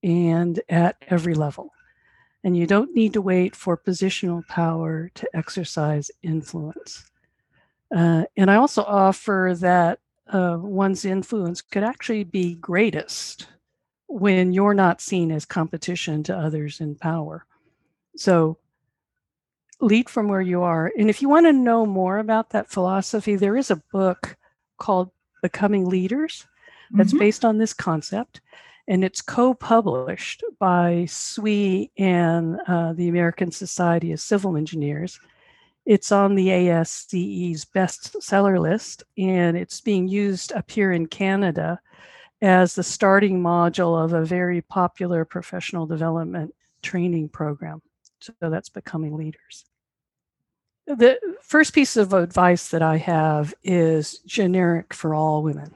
and 0.01 0.59
at 0.69 0.97
every 1.07 1.33
level. 1.33 1.71
And 2.43 2.57
you 2.57 2.67
don't 2.67 2.93
need 2.93 3.13
to 3.13 3.21
wait 3.21 3.55
for 3.55 3.77
positional 3.77 4.45
power 4.47 5.09
to 5.15 5.29
exercise 5.33 6.11
influence. 6.21 7.09
Uh, 7.95 8.25
and 8.35 8.51
I 8.51 8.55
also 8.55 8.83
offer 8.83 9.53
that 9.59 9.99
uh, 10.27 10.57
one's 10.59 11.05
influence 11.05 11.61
could 11.61 11.83
actually 11.83 12.23
be 12.23 12.55
greatest 12.55 13.47
when 14.07 14.51
you're 14.51 14.73
not 14.73 15.01
seen 15.01 15.31
as 15.31 15.45
competition 15.45 16.23
to 16.23 16.37
others 16.37 16.81
in 16.81 16.95
power. 16.95 17.45
So 18.15 18.57
lead 19.79 20.09
from 20.09 20.27
where 20.27 20.41
you 20.41 20.63
are. 20.63 20.91
And 20.97 21.09
if 21.09 21.21
you 21.21 21.29
want 21.29 21.45
to 21.45 21.53
know 21.53 21.85
more 21.85 22.17
about 22.17 22.49
that 22.51 22.69
philosophy, 22.69 23.35
there 23.35 23.57
is 23.57 23.71
a 23.71 23.81
book 23.91 24.37
called 24.77 25.11
Becoming 25.41 25.85
Leaders 25.89 26.45
that's 26.93 27.09
mm-hmm. 27.09 27.19
based 27.19 27.43
on 27.43 27.57
this 27.57 27.73
concept. 27.73 28.41
And 28.87 29.03
it's 29.03 29.21
co 29.21 29.53
published 29.53 30.43
by 30.59 31.05
SWE 31.05 31.89
and 31.97 32.59
uh, 32.67 32.93
the 32.93 33.07
American 33.07 33.51
Society 33.51 34.11
of 34.11 34.19
Civil 34.19 34.57
Engineers. 34.57 35.19
It's 35.85 36.11
on 36.11 36.35
the 36.35 36.47
ASCE's 36.47 37.65
bestseller 37.65 38.59
list, 38.59 39.03
and 39.17 39.57
it's 39.57 39.81
being 39.81 40.07
used 40.07 40.53
up 40.53 40.69
here 40.69 40.91
in 40.91 41.07
Canada 41.07 41.79
as 42.41 42.75
the 42.75 42.83
starting 42.83 43.41
module 43.41 44.01
of 44.01 44.13
a 44.13 44.25
very 44.25 44.61
popular 44.61 45.25
professional 45.25 45.85
development 45.85 46.53
training 46.81 47.29
program. 47.29 47.81
So 48.19 48.33
that's 48.41 48.69
Becoming 48.69 49.15
Leaders. 49.15 49.65
The 50.85 51.17
first 51.41 51.73
piece 51.73 51.95
of 51.95 52.13
advice 52.13 52.69
that 52.69 52.81
I 52.81 52.97
have 52.97 53.53
is 53.63 54.19
generic 54.19 54.93
for 54.93 55.15
all 55.15 55.41
women. 55.41 55.73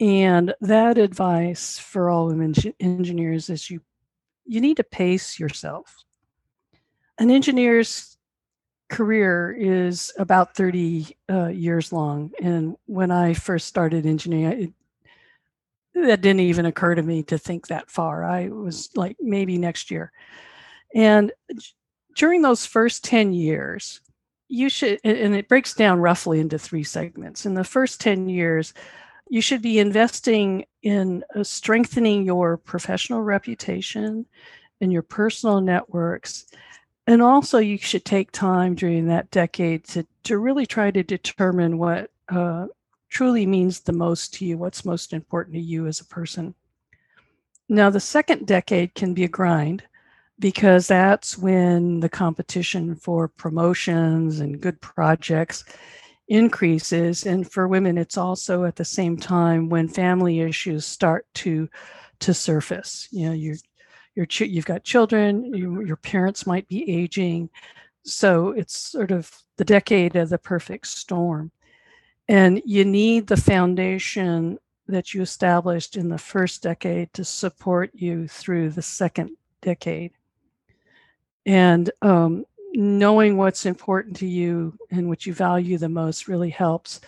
And 0.00 0.54
that 0.60 0.98
advice 0.98 1.78
for 1.78 2.10
all 2.10 2.26
women 2.26 2.54
engineers 2.80 3.48
is 3.48 3.70
you 3.70 3.80
you 4.44 4.60
need 4.60 4.78
to 4.78 4.84
pace 4.84 5.38
yourself. 5.38 6.04
An 7.18 7.30
engineer's 7.30 8.16
career 8.90 9.56
is 9.58 10.12
about 10.18 10.54
30 10.56 11.16
uh, 11.30 11.46
years 11.46 11.92
long. 11.92 12.32
And 12.42 12.76
when 12.86 13.10
I 13.10 13.34
first 13.34 13.68
started 13.68 14.04
engineering, 14.04 14.74
it, 15.94 16.04
that 16.06 16.20
didn't 16.20 16.40
even 16.40 16.66
occur 16.66 16.94
to 16.94 17.02
me 17.02 17.22
to 17.24 17.38
think 17.38 17.68
that 17.68 17.90
far. 17.90 18.24
I 18.24 18.48
was 18.48 18.90
like, 18.96 19.16
maybe 19.20 19.56
next 19.58 19.90
year. 19.90 20.12
And 20.94 21.32
during 22.14 22.42
those 22.42 22.66
first 22.66 23.04
10 23.04 23.32
years, 23.32 24.00
you 24.48 24.68
should, 24.68 25.00
and 25.04 25.34
it 25.34 25.48
breaks 25.48 25.74
down 25.74 26.00
roughly 26.00 26.40
into 26.40 26.58
three 26.58 26.84
segments. 26.84 27.46
In 27.46 27.54
the 27.54 27.64
first 27.64 28.00
10 28.00 28.28
years, 28.28 28.74
you 29.28 29.40
should 29.40 29.62
be 29.62 29.78
investing 29.78 30.66
in 30.82 31.24
uh, 31.34 31.42
strengthening 31.42 32.24
your 32.24 32.58
professional 32.58 33.22
reputation 33.22 34.26
and 34.80 34.92
your 34.92 35.02
personal 35.02 35.60
networks. 35.60 36.46
And 37.06 37.22
also, 37.22 37.58
you 37.58 37.78
should 37.78 38.04
take 38.04 38.30
time 38.30 38.74
during 38.74 39.06
that 39.06 39.30
decade 39.30 39.84
to, 39.88 40.06
to 40.24 40.38
really 40.38 40.66
try 40.66 40.90
to 40.90 41.02
determine 41.02 41.78
what 41.78 42.10
uh, 42.28 42.66
truly 43.08 43.46
means 43.46 43.80
the 43.80 43.92
most 43.92 44.34
to 44.34 44.44
you, 44.44 44.58
what's 44.58 44.84
most 44.84 45.12
important 45.12 45.54
to 45.54 45.60
you 45.60 45.86
as 45.86 46.00
a 46.00 46.04
person. 46.04 46.54
Now, 47.68 47.88
the 47.88 48.00
second 48.00 48.46
decade 48.46 48.94
can 48.94 49.14
be 49.14 49.24
a 49.24 49.28
grind 49.28 49.82
because 50.38 50.88
that's 50.88 51.38
when 51.38 52.00
the 52.00 52.08
competition 52.08 52.94
for 52.94 53.28
promotions 53.28 54.40
and 54.40 54.60
good 54.60 54.80
projects 54.80 55.64
increases. 56.28 57.26
And 57.26 57.50
for 57.50 57.68
women 57.68 57.98
it's 57.98 58.16
also 58.16 58.64
at 58.64 58.76
the 58.76 58.84
same 58.84 59.16
time 59.16 59.68
when 59.68 59.88
family 59.88 60.40
issues 60.40 60.86
start 60.86 61.26
to 61.34 61.68
to 62.20 62.34
surface. 62.34 63.08
You 63.10 63.28
know 63.28 63.34
you're 63.34 63.56
you're 64.14 64.26
you've 64.46 64.66
got 64.66 64.84
children 64.84 65.52
you, 65.54 65.84
your 65.84 65.96
parents 65.96 66.46
might 66.46 66.68
be 66.68 66.90
aging. 66.90 67.50
So 68.04 68.50
it's 68.50 68.76
sort 68.76 69.10
of 69.10 69.30
the 69.58 69.64
decade 69.64 70.16
of 70.16 70.28
the 70.28 70.38
perfect 70.38 70.88
storm. 70.88 71.52
And 72.28 72.62
you 72.64 72.84
need 72.84 73.26
the 73.26 73.36
foundation 73.36 74.58
that 74.88 75.14
you 75.14 75.22
established 75.22 75.96
in 75.96 76.08
the 76.08 76.18
first 76.18 76.62
decade 76.62 77.12
to 77.14 77.24
support 77.24 77.90
you 77.94 78.26
through 78.26 78.70
the 78.70 78.82
second 78.82 79.36
decade 79.60 80.12
and 81.46 81.90
um, 82.02 82.44
knowing 82.72 83.36
what's 83.36 83.66
important 83.66 84.16
to 84.16 84.26
you 84.26 84.76
and 84.90 85.08
what 85.08 85.26
you 85.26 85.34
value 85.34 85.78
the 85.78 85.88
most 85.88 86.28
really 86.28 86.50
helps 86.50 87.00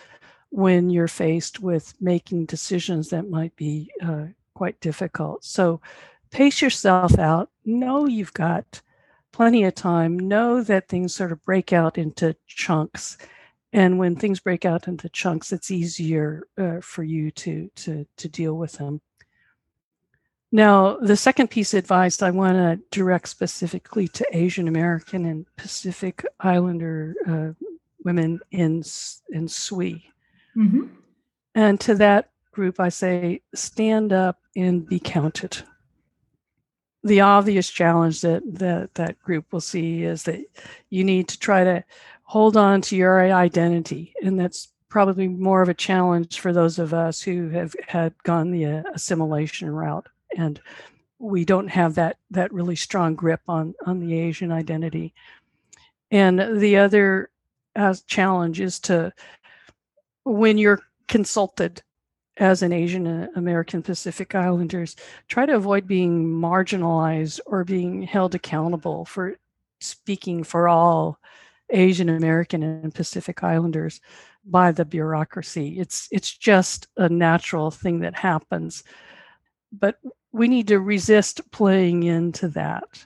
when 0.49 0.89
you're 0.89 1.07
faced 1.07 1.59
with 1.59 1.93
making 1.99 2.45
decisions 2.45 3.09
that 3.09 3.29
might 3.29 3.55
be 3.55 3.91
uh, 4.01 4.25
quite 4.53 4.79
difficult. 4.79 5.43
So 5.43 5.81
pace 6.31 6.61
yourself 6.61 7.17
out. 7.19 7.49
Know 7.65 8.07
you've 8.07 8.33
got 8.33 8.81
plenty 9.33 9.65
of 9.65 9.75
time. 9.75 10.17
Know 10.17 10.63
that 10.63 10.87
things 10.87 11.13
sort 11.13 11.31
of 11.31 11.43
break 11.43 11.73
out 11.73 11.97
into 11.97 12.35
chunks. 12.47 13.17
And 13.73 13.99
when 13.99 14.15
things 14.15 14.39
break 14.39 14.63
out 14.63 14.87
into 14.87 15.09
chunks, 15.09 15.51
it's 15.51 15.71
easier 15.71 16.47
uh, 16.57 16.79
for 16.81 17.03
you 17.03 17.31
to, 17.31 17.69
to, 17.75 18.07
to 18.15 18.29
deal 18.29 18.53
with 18.53 18.73
them. 18.73 19.01
Now, 20.55 20.95
the 20.95 21.17
second 21.17 21.49
piece 21.49 21.73
of 21.73 21.79
advice 21.79 22.21
I 22.21 22.29
want 22.29 22.55
to 22.55 22.79
direct 22.89 23.27
specifically 23.27 24.07
to 24.07 24.25
Asian 24.31 24.69
American 24.69 25.25
and 25.25 25.45
Pacific 25.57 26.25
Islander 26.39 27.13
uh, 27.27 27.65
women 28.05 28.39
in 28.51 28.81
in 29.31 29.49
SWE. 29.49 30.01
Mm-hmm. 30.55 30.83
And 31.55 31.77
to 31.81 31.95
that 31.95 32.29
group, 32.53 32.79
I 32.79 32.87
say, 32.87 33.41
stand 33.53 34.13
up 34.13 34.39
and 34.55 34.87
be 34.87 34.97
counted. 34.97 35.57
The 37.03 37.19
obvious 37.19 37.69
challenge 37.69 38.21
that, 38.21 38.41
that 38.45 38.95
that 38.95 39.19
group 39.19 39.51
will 39.51 39.59
see 39.59 40.03
is 40.03 40.23
that 40.23 40.39
you 40.89 41.03
need 41.03 41.27
to 41.27 41.37
try 41.37 41.65
to 41.65 41.83
hold 42.23 42.55
on 42.55 42.79
to 42.83 42.95
your 42.95 43.29
identity. 43.29 44.13
And 44.23 44.39
that's 44.39 44.69
probably 44.87 45.27
more 45.27 45.61
of 45.61 45.67
a 45.67 45.73
challenge 45.73 46.39
for 46.39 46.53
those 46.53 46.79
of 46.79 46.93
us 46.93 47.21
who 47.21 47.49
have 47.49 47.75
had 47.89 48.13
gone 48.23 48.51
the 48.51 48.65
uh, 48.65 48.83
assimilation 48.93 49.69
route 49.69 50.07
and 50.35 50.61
we 51.19 51.45
don't 51.45 51.67
have 51.67 51.95
that 51.95 52.17
that 52.31 52.53
really 52.53 52.75
strong 52.75 53.15
grip 53.15 53.41
on 53.47 53.73
on 53.85 53.99
the 53.99 54.19
Asian 54.19 54.51
identity. 54.51 55.13
And 56.11 56.59
the 56.59 56.77
other 56.77 57.29
uh, 57.75 57.95
challenge 58.07 58.59
is 58.59 58.79
to 58.81 59.13
when 60.23 60.57
you're 60.57 60.81
consulted 61.07 61.81
as 62.37 62.61
an 62.61 62.73
Asian 62.73 63.07
uh, 63.07 63.27
American 63.35 63.81
Pacific 63.81 64.35
Islanders, 64.35 64.95
try 65.27 65.45
to 65.45 65.55
avoid 65.55 65.87
being 65.87 66.25
marginalized 66.25 67.39
or 67.45 67.63
being 67.63 68.01
held 68.03 68.35
accountable 68.35 69.05
for 69.05 69.37
speaking 69.79 70.43
for 70.43 70.67
all 70.67 71.19
Asian 71.69 72.09
American 72.09 72.61
and 72.61 72.93
Pacific 72.93 73.43
Islanders 73.43 74.01
by 74.45 74.71
the 74.71 74.85
bureaucracy. 74.85 75.79
It's 75.79 76.07
it's 76.11 76.35
just 76.37 76.87
a 76.97 77.09
natural 77.09 77.71
thing 77.71 78.01
that 78.01 78.15
happens. 78.15 78.83
But 79.71 79.97
we 80.35 80.49
need 80.49 80.67
to 80.67 80.79
resist 80.79 81.49
playing 81.51 82.03
into 82.03 82.49
that. 82.49 83.05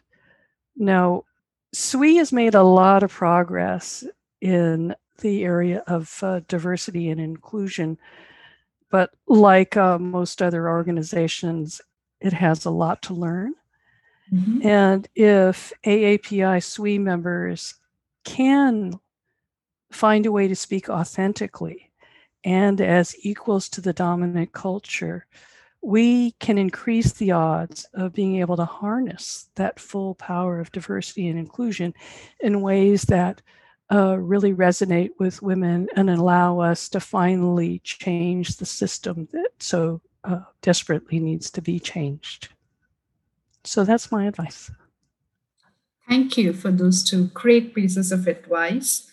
Now, 0.75 1.25
SWE 1.73 2.15
has 2.15 2.33
made 2.33 2.55
a 2.55 2.63
lot 2.63 3.03
of 3.03 3.11
progress 3.11 4.03
in 4.41 4.95
the 5.21 5.43
area 5.43 5.83
of 5.85 6.17
uh, 6.23 6.39
diversity 6.47 7.09
and 7.09 7.21
inclusion, 7.21 7.99
but 8.89 9.11
like 9.27 9.77
uh, 9.77 9.99
most 9.99 10.41
other 10.41 10.67
organizations, 10.67 11.81
it 12.19 12.33
has 12.33 12.65
a 12.65 12.71
lot 12.71 13.03
to 13.03 13.13
learn. 13.13 13.53
Mm-hmm. 14.33 14.67
And 14.67 15.07
if 15.13 15.71
AAPI 15.85 16.63
SWE 16.63 16.97
members 16.97 17.75
can 18.25 18.99
find 19.91 20.25
a 20.25 20.31
way 20.31 20.47
to 20.47 20.55
speak 20.55 20.89
authentically 20.89 21.91
and 22.43 22.81
as 22.81 23.15
equals 23.23 23.69
to 23.69 23.81
the 23.81 23.93
dominant 23.93 24.51
culture, 24.51 25.27
we 25.81 26.31
can 26.33 26.57
increase 26.57 27.13
the 27.13 27.31
odds 27.31 27.85
of 27.93 28.13
being 28.13 28.37
able 28.37 28.57
to 28.57 28.65
harness 28.65 29.49
that 29.55 29.79
full 29.79 30.15
power 30.15 30.59
of 30.59 30.71
diversity 30.71 31.27
and 31.27 31.39
inclusion 31.39 31.93
in 32.41 32.61
ways 32.61 33.03
that 33.03 33.41
uh, 33.91 34.17
really 34.17 34.53
resonate 34.53 35.11
with 35.17 35.41
women 35.41 35.87
and 35.95 36.09
allow 36.09 36.59
us 36.59 36.89
to 36.89 36.99
finally 36.99 37.79
change 37.79 38.57
the 38.57 38.65
system 38.65 39.27
that 39.31 39.49
so 39.59 40.01
uh, 40.23 40.41
desperately 40.61 41.19
needs 41.19 41.49
to 41.49 41.61
be 41.61 41.79
changed. 41.79 42.49
So 43.63 43.83
that's 43.83 44.11
my 44.11 44.25
advice. 44.25 44.69
Thank 46.07 46.37
you 46.37 46.53
for 46.53 46.71
those 46.71 47.03
two 47.03 47.27
great 47.27 47.73
pieces 47.73 48.11
of 48.11 48.27
advice. 48.27 49.09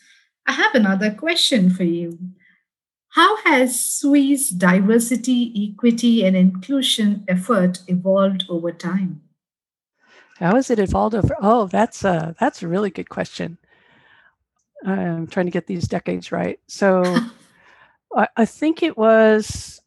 I 0.46 0.52
have 0.52 0.74
another 0.74 1.10
question 1.10 1.70
for 1.70 1.84
you. 1.84 2.18
How 3.16 3.38
has 3.44 3.80
SWE's 3.80 4.50
diversity, 4.50 5.72
equity, 5.72 6.22
and 6.26 6.36
inclusion 6.36 7.24
effort 7.26 7.78
evolved 7.88 8.44
over 8.50 8.70
time? 8.72 9.22
How 10.38 10.56
has 10.56 10.70
it 10.70 10.78
evolved 10.78 11.14
over? 11.14 11.34
Oh, 11.40 11.66
that's 11.66 12.04
a 12.04 12.36
that's 12.38 12.62
a 12.62 12.68
really 12.68 12.90
good 12.90 13.08
question. 13.08 13.56
I'm 14.84 15.28
trying 15.28 15.46
to 15.46 15.50
get 15.50 15.66
these 15.66 15.88
decades 15.88 16.30
right. 16.30 16.60
So, 16.66 17.16
I, 18.14 18.28
I 18.36 18.44
think 18.44 18.82
it 18.82 18.98
was 18.98 19.80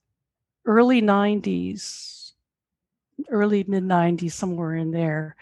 early 0.66 1.00
'90s, 1.00 2.32
early 3.30 3.64
mid 3.68 3.84
'90s, 3.84 4.32
somewhere 4.32 4.74
in 4.74 4.90
there. 4.90 5.36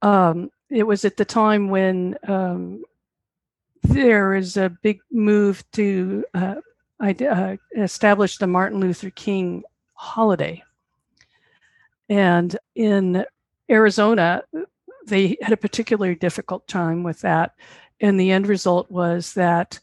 Um, 0.00 0.52
it 0.68 0.84
was 0.84 1.04
at 1.04 1.16
the 1.16 1.24
time 1.24 1.70
when 1.70 2.16
um, 2.28 2.84
there 3.82 4.28
was 4.28 4.56
a 4.56 4.70
big 4.70 5.00
move 5.10 5.68
to 5.72 6.24
uh, 6.34 6.54
I 7.00 7.12
uh, 7.12 7.56
established 7.76 8.40
the 8.40 8.46
Martin 8.46 8.80
Luther 8.80 9.10
King 9.10 9.64
holiday. 9.94 10.62
And 12.08 12.56
in 12.74 13.24
Arizona, 13.70 14.42
they 15.06 15.36
had 15.40 15.52
a 15.52 15.56
particularly 15.56 16.14
difficult 16.14 16.66
time 16.68 17.02
with 17.02 17.20
that. 17.20 17.54
And 18.00 18.18
the 18.18 18.30
end 18.30 18.46
result 18.46 18.90
was 18.90 19.34
that 19.34 19.78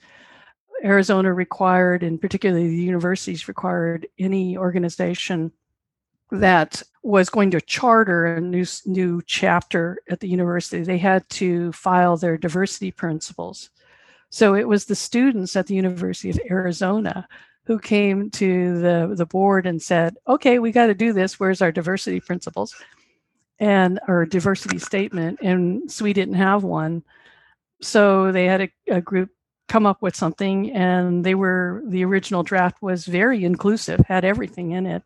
Arizona 0.83 1.33
required, 1.33 2.03
and 2.03 2.21
particularly 2.21 2.67
the 2.67 2.83
universities 2.83 3.47
required, 3.47 4.07
any 4.19 4.57
organization 4.57 5.51
that 6.31 6.83
was 7.03 7.29
going 7.29 7.51
to 7.51 7.61
charter 7.61 8.35
a 8.35 8.41
new, 8.41 8.65
new 8.85 9.21
chapter 9.25 9.97
at 10.09 10.19
the 10.19 10.27
university, 10.27 10.83
they 10.83 10.97
had 10.97 11.27
to 11.29 11.71
file 11.71 12.17
their 12.17 12.37
diversity 12.37 12.91
principles. 12.91 13.69
So 14.29 14.55
it 14.55 14.67
was 14.67 14.85
the 14.85 14.95
students 14.95 15.55
at 15.55 15.67
the 15.67 15.75
University 15.75 16.29
of 16.29 16.39
Arizona 16.49 17.27
who 17.65 17.79
came 17.79 18.29
to 18.31 18.79
the, 18.79 19.13
the 19.15 19.25
board 19.25 19.65
and 19.65 19.81
said, 19.81 20.15
okay, 20.27 20.59
we 20.59 20.71
got 20.71 20.87
to 20.87 20.93
do 20.93 21.13
this. 21.13 21.39
Where's 21.39 21.61
our 21.61 21.71
diversity 21.71 22.19
principles 22.19 22.73
and 23.59 23.99
our 24.07 24.25
diversity 24.25 24.79
statement? 24.79 25.39
And 25.41 25.91
SWE 25.91 26.13
didn't 26.13 26.35
have 26.35 26.63
one. 26.63 27.03
So 27.81 28.31
they 28.31 28.45
had 28.45 28.61
a, 28.61 28.69
a 28.87 29.01
group 29.01 29.29
come 29.67 29.85
up 29.85 30.01
with 30.01 30.15
something 30.15 30.71
and 30.71 31.23
they 31.23 31.35
were 31.35 31.83
the 31.87 32.03
original 32.05 32.43
draft 32.43 32.81
was 32.81 33.05
very 33.05 33.43
inclusive 33.43 33.99
had 34.07 34.23
everything 34.23 34.71
in 34.71 34.85
it 34.85 35.03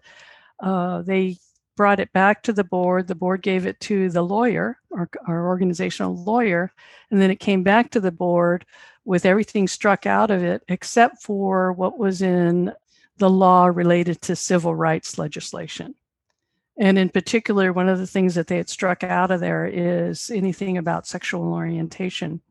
uh, 0.60 1.01
they 1.01 1.36
brought 1.75 1.99
it 1.99 2.13
back 2.13 2.43
to 2.43 2.53
the 2.53 2.63
board 2.63 3.07
the 3.07 3.15
board 3.15 3.41
gave 3.41 3.65
it 3.65 3.79
to 3.79 4.10
the 4.10 4.21
lawyer 4.21 4.77
our, 4.95 5.10
our 5.27 5.47
organizational 5.47 6.15
lawyer 6.23 6.71
and 7.10 7.19
then 7.19 7.31
it 7.31 7.39
came 7.39 7.63
back 7.63 7.89
to 7.89 7.99
the 7.99 8.12
board 8.12 8.65
with 9.05 9.25
everything 9.25 9.67
struck 9.67 10.05
out 10.05 10.31
of 10.31 10.43
it 10.43 10.63
except 10.67 11.21
for 11.21 11.73
what 11.73 11.97
was 11.97 12.21
in 12.21 12.71
the 13.17 13.29
law 13.29 13.65
related 13.65 14.21
to 14.21 14.35
civil 14.35 14.75
rights 14.75 15.17
legislation. 15.17 15.95
And 16.77 16.97
in 16.97 17.09
particular, 17.09 17.73
one 17.73 17.89
of 17.89 17.99
the 17.99 18.07
things 18.07 18.35
that 18.35 18.47
they 18.47 18.57
had 18.57 18.69
struck 18.69 19.03
out 19.03 19.29
of 19.31 19.39
there 19.39 19.65
is 19.65 20.31
anything 20.31 20.77
about 20.77 21.05
sexual 21.05 21.53
orientation. 21.53 22.41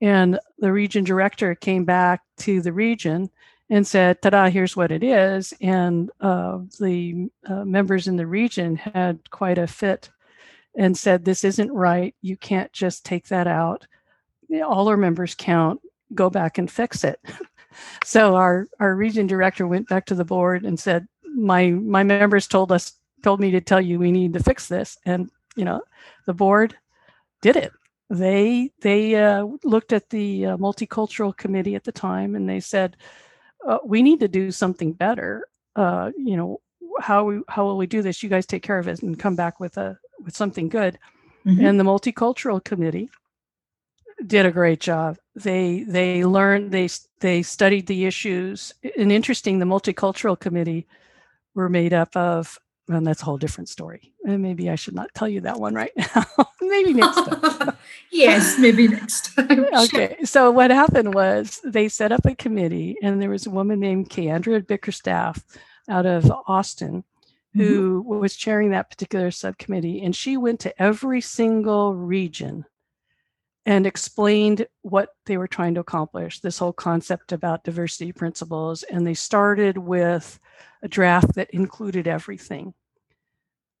And 0.00 0.38
the 0.58 0.72
region 0.72 1.04
director 1.04 1.54
came 1.54 1.84
back 1.84 2.22
to 2.38 2.60
the 2.60 2.72
region 2.72 3.30
and 3.70 3.86
said, 3.86 4.20
ta 4.22 4.30
da, 4.30 4.48
here's 4.48 4.76
what 4.76 4.92
it 4.92 5.02
is. 5.02 5.52
And 5.60 6.10
uh, 6.20 6.58
the 6.80 7.30
uh, 7.46 7.64
members 7.64 8.08
in 8.08 8.16
the 8.16 8.26
region 8.26 8.76
had 8.76 9.30
quite 9.30 9.58
a 9.58 9.66
fit 9.66 10.10
and 10.76 10.96
said, 10.96 11.24
this 11.24 11.44
isn't 11.44 11.72
right. 11.72 12.14
You 12.20 12.36
can't 12.36 12.72
just 12.72 13.04
take 13.04 13.28
that 13.28 13.46
out 13.46 13.86
all 14.64 14.88
our 14.88 14.96
members 14.96 15.34
count, 15.34 15.80
go 16.14 16.30
back 16.30 16.58
and 16.58 16.70
fix 16.70 17.04
it. 17.04 17.20
so 18.04 18.36
our 18.36 18.68
our 18.80 18.94
region 18.94 19.26
director 19.26 19.66
went 19.66 19.88
back 19.88 20.06
to 20.06 20.14
the 20.14 20.24
board 20.24 20.64
and 20.64 20.78
said, 20.78 21.06
my 21.24 21.70
my 21.70 22.02
members 22.02 22.46
told 22.46 22.72
us 22.72 22.92
told 23.22 23.40
me 23.40 23.50
to 23.50 23.60
tell 23.60 23.80
you 23.80 23.98
we 23.98 24.12
need 24.12 24.32
to 24.32 24.42
fix 24.42 24.68
this, 24.68 24.98
and 25.04 25.30
you 25.56 25.64
know, 25.64 25.82
the 26.26 26.34
board 26.34 26.76
did 27.42 27.56
it. 27.56 27.72
They 28.08 28.70
they 28.82 29.16
uh, 29.16 29.46
looked 29.64 29.92
at 29.92 30.10
the 30.10 30.46
uh, 30.46 30.56
multicultural 30.58 31.36
committee 31.36 31.74
at 31.74 31.84
the 31.84 31.92
time 31.92 32.36
and 32.36 32.48
they 32.48 32.60
said, 32.60 32.96
uh, 33.66 33.78
we 33.84 34.02
need 34.02 34.20
to 34.20 34.28
do 34.28 34.52
something 34.52 34.92
better. 34.92 35.48
Uh, 35.74 36.12
you 36.16 36.36
know, 36.36 36.60
how 37.00 37.24
we 37.24 37.40
how 37.48 37.64
will 37.64 37.76
we 37.76 37.86
do 37.86 38.02
this? 38.02 38.22
You 38.22 38.28
guys 38.28 38.46
take 38.46 38.62
care 38.62 38.78
of 38.78 38.86
it 38.86 39.02
and 39.02 39.18
come 39.18 39.34
back 39.34 39.58
with 39.58 39.76
a 39.76 39.98
with 40.24 40.36
something 40.36 40.68
good. 40.68 40.98
Mm-hmm. 41.44 41.64
And 41.64 41.80
the 41.80 41.84
multicultural 41.84 42.62
committee 42.62 43.10
did 44.24 44.46
a 44.46 44.52
great 44.52 44.80
job. 44.80 45.18
They 45.34 45.82
they 45.82 46.24
learned 46.24 46.72
they 46.72 46.88
they 47.20 47.42
studied 47.42 47.86
the 47.86 48.06
issues. 48.06 48.72
And 48.96 49.12
interesting, 49.12 49.58
the 49.58 49.66
multicultural 49.66 50.38
committee 50.38 50.86
were 51.54 51.68
made 51.68 51.92
up 51.92 52.14
of, 52.16 52.58
and 52.88 53.06
that's 53.06 53.22
a 53.22 53.24
whole 53.24 53.38
different 53.38 53.68
story. 53.68 54.12
And 54.24 54.42
maybe 54.42 54.70
I 54.70 54.74
should 54.74 54.94
not 54.94 55.12
tell 55.14 55.28
you 55.28 55.40
that 55.42 55.58
one 55.58 55.74
right 55.74 55.92
now. 55.96 56.24
maybe 56.60 56.94
next 56.94 57.24
time. 57.24 57.76
yes, 58.10 58.58
maybe 58.58 58.88
next 58.88 59.34
time. 59.36 59.66
okay. 59.74 60.16
So 60.24 60.50
what 60.50 60.70
happened 60.70 61.14
was 61.14 61.60
they 61.64 61.88
set 61.88 62.12
up 62.12 62.24
a 62.26 62.34
committee, 62.34 62.96
and 63.02 63.20
there 63.20 63.30
was 63.30 63.46
a 63.46 63.50
woman 63.50 63.80
named 63.80 64.10
Keandra 64.10 64.66
Bickerstaff 64.66 65.44
out 65.88 66.06
of 66.06 66.30
Austin 66.46 67.04
who 67.54 68.02
mm-hmm. 68.02 68.18
was 68.18 68.36
chairing 68.36 68.70
that 68.70 68.90
particular 68.90 69.30
subcommittee, 69.30 70.02
and 70.02 70.14
she 70.14 70.36
went 70.36 70.60
to 70.60 70.82
every 70.82 71.22
single 71.22 71.94
region 71.94 72.66
and 73.66 73.84
explained 73.84 74.64
what 74.82 75.10
they 75.26 75.36
were 75.36 75.48
trying 75.48 75.74
to 75.74 75.80
accomplish 75.80 76.38
this 76.38 76.56
whole 76.56 76.72
concept 76.72 77.32
about 77.32 77.64
diversity 77.64 78.12
principles. 78.12 78.84
And 78.84 79.04
they 79.04 79.14
started 79.14 79.76
with 79.76 80.38
a 80.82 80.88
draft 80.88 81.34
that 81.34 81.50
included 81.50 82.06
everything. 82.06 82.74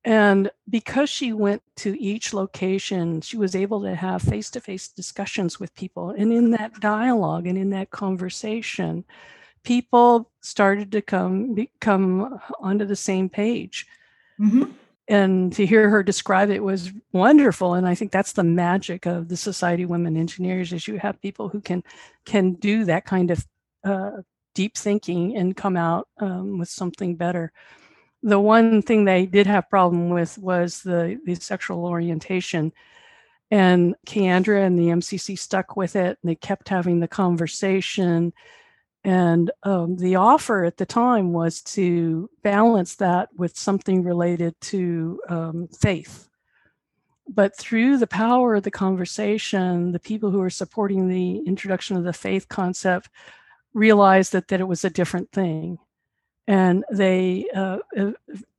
And 0.04 0.50
because 0.68 1.08
she 1.08 1.32
went 1.32 1.62
to 1.76 2.00
each 2.00 2.34
location, 2.34 3.20
she 3.20 3.36
was 3.36 3.54
able 3.54 3.82
to 3.82 3.94
have 3.94 4.22
face 4.22 4.50
to 4.50 4.60
face 4.60 4.88
discussions 4.88 5.58
with 5.58 5.74
people. 5.74 6.10
And 6.10 6.32
in 6.32 6.50
that 6.50 6.80
dialogue 6.80 7.46
and 7.46 7.58
in 7.58 7.70
that 7.70 7.90
conversation, 7.90 9.04
people 9.62 10.30
started 10.42 10.92
to 10.92 11.02
come 11.02 11.66
come 11.80 12.40
onto 12.60 12.84
the 12.84 12.96
same 12.96 13.28
page. 13.28 13.86
Mm-hmm 14.40 14.72
and 15.08 15.52
to 15.52 15.64
hear 15.64 15.88
her 15.88 16.02
describe 16.02 16.50
it 16.50 16.62
was 16.62 16.92
wonderful. 17.12 17.74
And 17.74 17.86
i 17.86 17.94
think 17.94 18.12
that's 18.12 18.32
the 18.32 18.44
magic 18.44 19.06
of 19.06 19.28
the 19.28 19.36
society 19.36 19.84
of 19.84 19.90
women 19.90 20.16
engineers 20.16 20.72
is 20.72 20.88
you 20.88 20.98
have 20.98 21.20
people 21.20 21.48
who 21.48 21.60
can 21.60 21.82
can 22.24 22.54
do 22.54 22.84
that 22.84 23.04
kind 23.04 23.30
of 23.30 23.46
uh, 23.84 24.22
deep 24.54 24.76
thinking 24.76 25.36
and 25.36 25.56
come 25.56 25.76
out 25.76 26.08
um, 26.18 26.58
with 26.58 26.68
something 26.68 27.14
better. 27.14 27.52
The 28.22 28.40
one 28.40 28.82
thing 28.82 29.04
they 29.04 29.26
did 29.26 29.46
have 29.46 29.70
problem 29.70 30.10
with 30.10 30.38
was 30.38 30.82
the 30.82 31.20
the 31.24 31.36
sexual 31.36 31.84
orientation. 31.84 32.72
And 33.48 33.94
Keandra 34.08 34.66
and 34.66 34.76
the 34.76 34.88
MCC 34.88 35.38
stuck 35.38 35.76
with 35.76 35.94
it. 35.94 36.18
And 36.20 36.30
they 36.30 36.34
kept 36.34 36.68
having 36.68 36.98
the 36.98 37.06
conversation 37.06 38.32
and 39.06 39.52
um, 39.62 39.96
the 39.98 40.16
offer 40.16 40.64
at 40.64 40.78
the 40.78 40.84
time 40.84 41.32
was 41.32 41.62
to 41.62 42.28
balance 42.42 42.96
that 42.96 43.28
with 43.36 43.56
something 43.56 44.02
related 44.02 44.60
to 44.62 45.20
um, 45.28 45.68
faith. 45.68 46.28
But 47.28 47.56
through 47.56 47.98
the 47.98 48.08
power 48.08 48.56
of 48.56 48.64
the 48.64 48.70
conversation, 48.72 49.92
the 49.92 50.00
people 50.00 50.32
who 50.32 50.40
were 50.40 50.50
supporting 50.50 51.06
the 51.06 51.38
introduction 51.46 51.96
of 51.96 52.02
the 52.02 52.12
faith 52.12 52.48
concept 52.48 53.08
realized 53.74 54.32
that, 54.32 54.48
that 54.48 54.60
it 54.60 54.66
was 54.66 54.84
a 54.84 54.90
different 54.90 55.30
thing. 55.30 55.78
And 56.48 56.84
they 56.90 57.46
uh, 57.54 57.78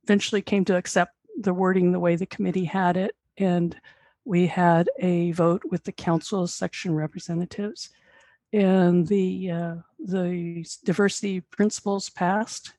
eventually 0.02 0.40
came 0.40 0.64
to 0.64 0.76
accept 0.76 1.12
the 1.38 1.52
wording 1.52 1.92
the 1.92 2.00
way 2.00 2.16
the 2.16 2.24
committee 2.24 2.64
had 2.64 2.96
it. 2.96 3.14
And 3.36 3.76
we 4.24 4.46
had 4.46 4.88
a 4.98 5.32
vote 5.32 5.60
with 5.70 5.84
the 5.84 5.92
council 5.92 6.46
section 6.46 6.94
representatives, 6.94 7.90
and 8.52 9.06
the 9.06 9.50
uh, 9.50 9.74
the 9.98 10.66
diversity 10.84 11.40
principles 11.40 12.10
passed 12.10 12.72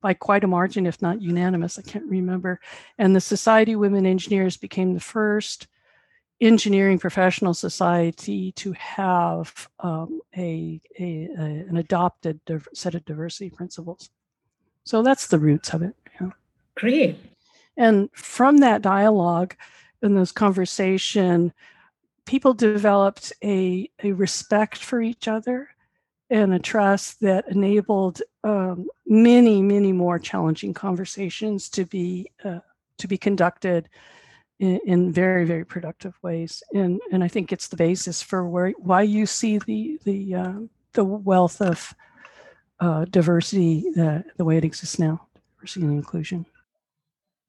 by 0.00 0.14
quite 0.14 0.44
a 0.44 0.48
margin, 0.48 0.86
if 0.86 1.00
not 1.00 1.22
unanimous. 1.22 1.78
I 1.78 1.82
can't 1.82 2.04
remember. 2.06 2.60
And 2.98 3.14
the 3.14 3.20
Society 3.20 3.72
of 3.72 3.80
Women 3.80 4.06
Engineers 4.06 4.56
became 4.56 4.94
the 4.94 5.00
first 5.00 5.68
engineering 6.40 6.98
professional 6.98 7.54
society 7.54 8.52
to 8.52 8.72
have 8.72 9.68
um, 9.80 10.20
a, 10.36 10.80
a, 10.98 11.28
a, 11.38 11.42
an 11.42 11.76
adopted 11.78 12.40
set 12.74 12.94
of 12.94 13.04
diversity 13.04 13.50
principles. 13.50 14.10
So 14.84 15.02
that's 15.02 15.28
the 15.28 15.38
roots 15.38 15.72
of 15.72 15.82
it. 15.82 15.94
Yeah. 16.20 16.30
Great. 16.74 17.18
And 17.76 18.10
from 18.12 18.58
that 18.58 18.82
dialogue 18.82 19.56
and 20.02 20.16
this 20.16 20.32
conversation, 20.32 21.52
people 22.26 22.52
developed 22.52 23.32
a, 23.42 23.90
a 24.02 24.12
respect 24.12 24.78
for 24.78 25.00
each 25.00 25.28
other 25.28 25.68
and 26.28 26.52
a 26.52 26.58
trust 26.58 27.20
that 27.20 27.48
enabled 27.48 28.20
um, 28.44 28.88
many, 29.06 29.62
many 29.62 29.92
more 29.92 30.18
challenging 30.18 30.74
conversations 30.74 31.68
to 31.70 31.84
be 31.84 32.30
uh, 32.44 32.58
to 32.98 33.06
be 33.06 33.18
conducted 33.18 33.88
in, 34.58 34.80
in, 34.86 35.12
very, 35.12 35.44
very 35.44 35.64
productive 35.64 36.14
ways. 36.22 36.62
And 36.74 37.00
and 37.12 37.22
I 37.22 37.28
think 37.28 37.52
it's 37.52 37.68
the 37.68 37.76
basis 37.76 38.22
for 38.22 38.48
where 38.48 38.70
why 38.78 39.02
you 39.02 39.26
see 39.26 39.58
the 39.58 39.98
the 40.04 40.34
uh, 40.34 40.54
the 40.94 41.04
wealth 41.04 41.60
of 41.60 41.94
uh, 42.80 43.04
diversity 43.04 43.84
uh, 43.98 44.20
the 44.36 44.44
way 44.44 44.56
it 44.56 44.64
exists 44.64 44.98
now, 44.98 45.28
diversity 45.56 45.86
and 45.86 45.94
inclusion. 45.94 46.46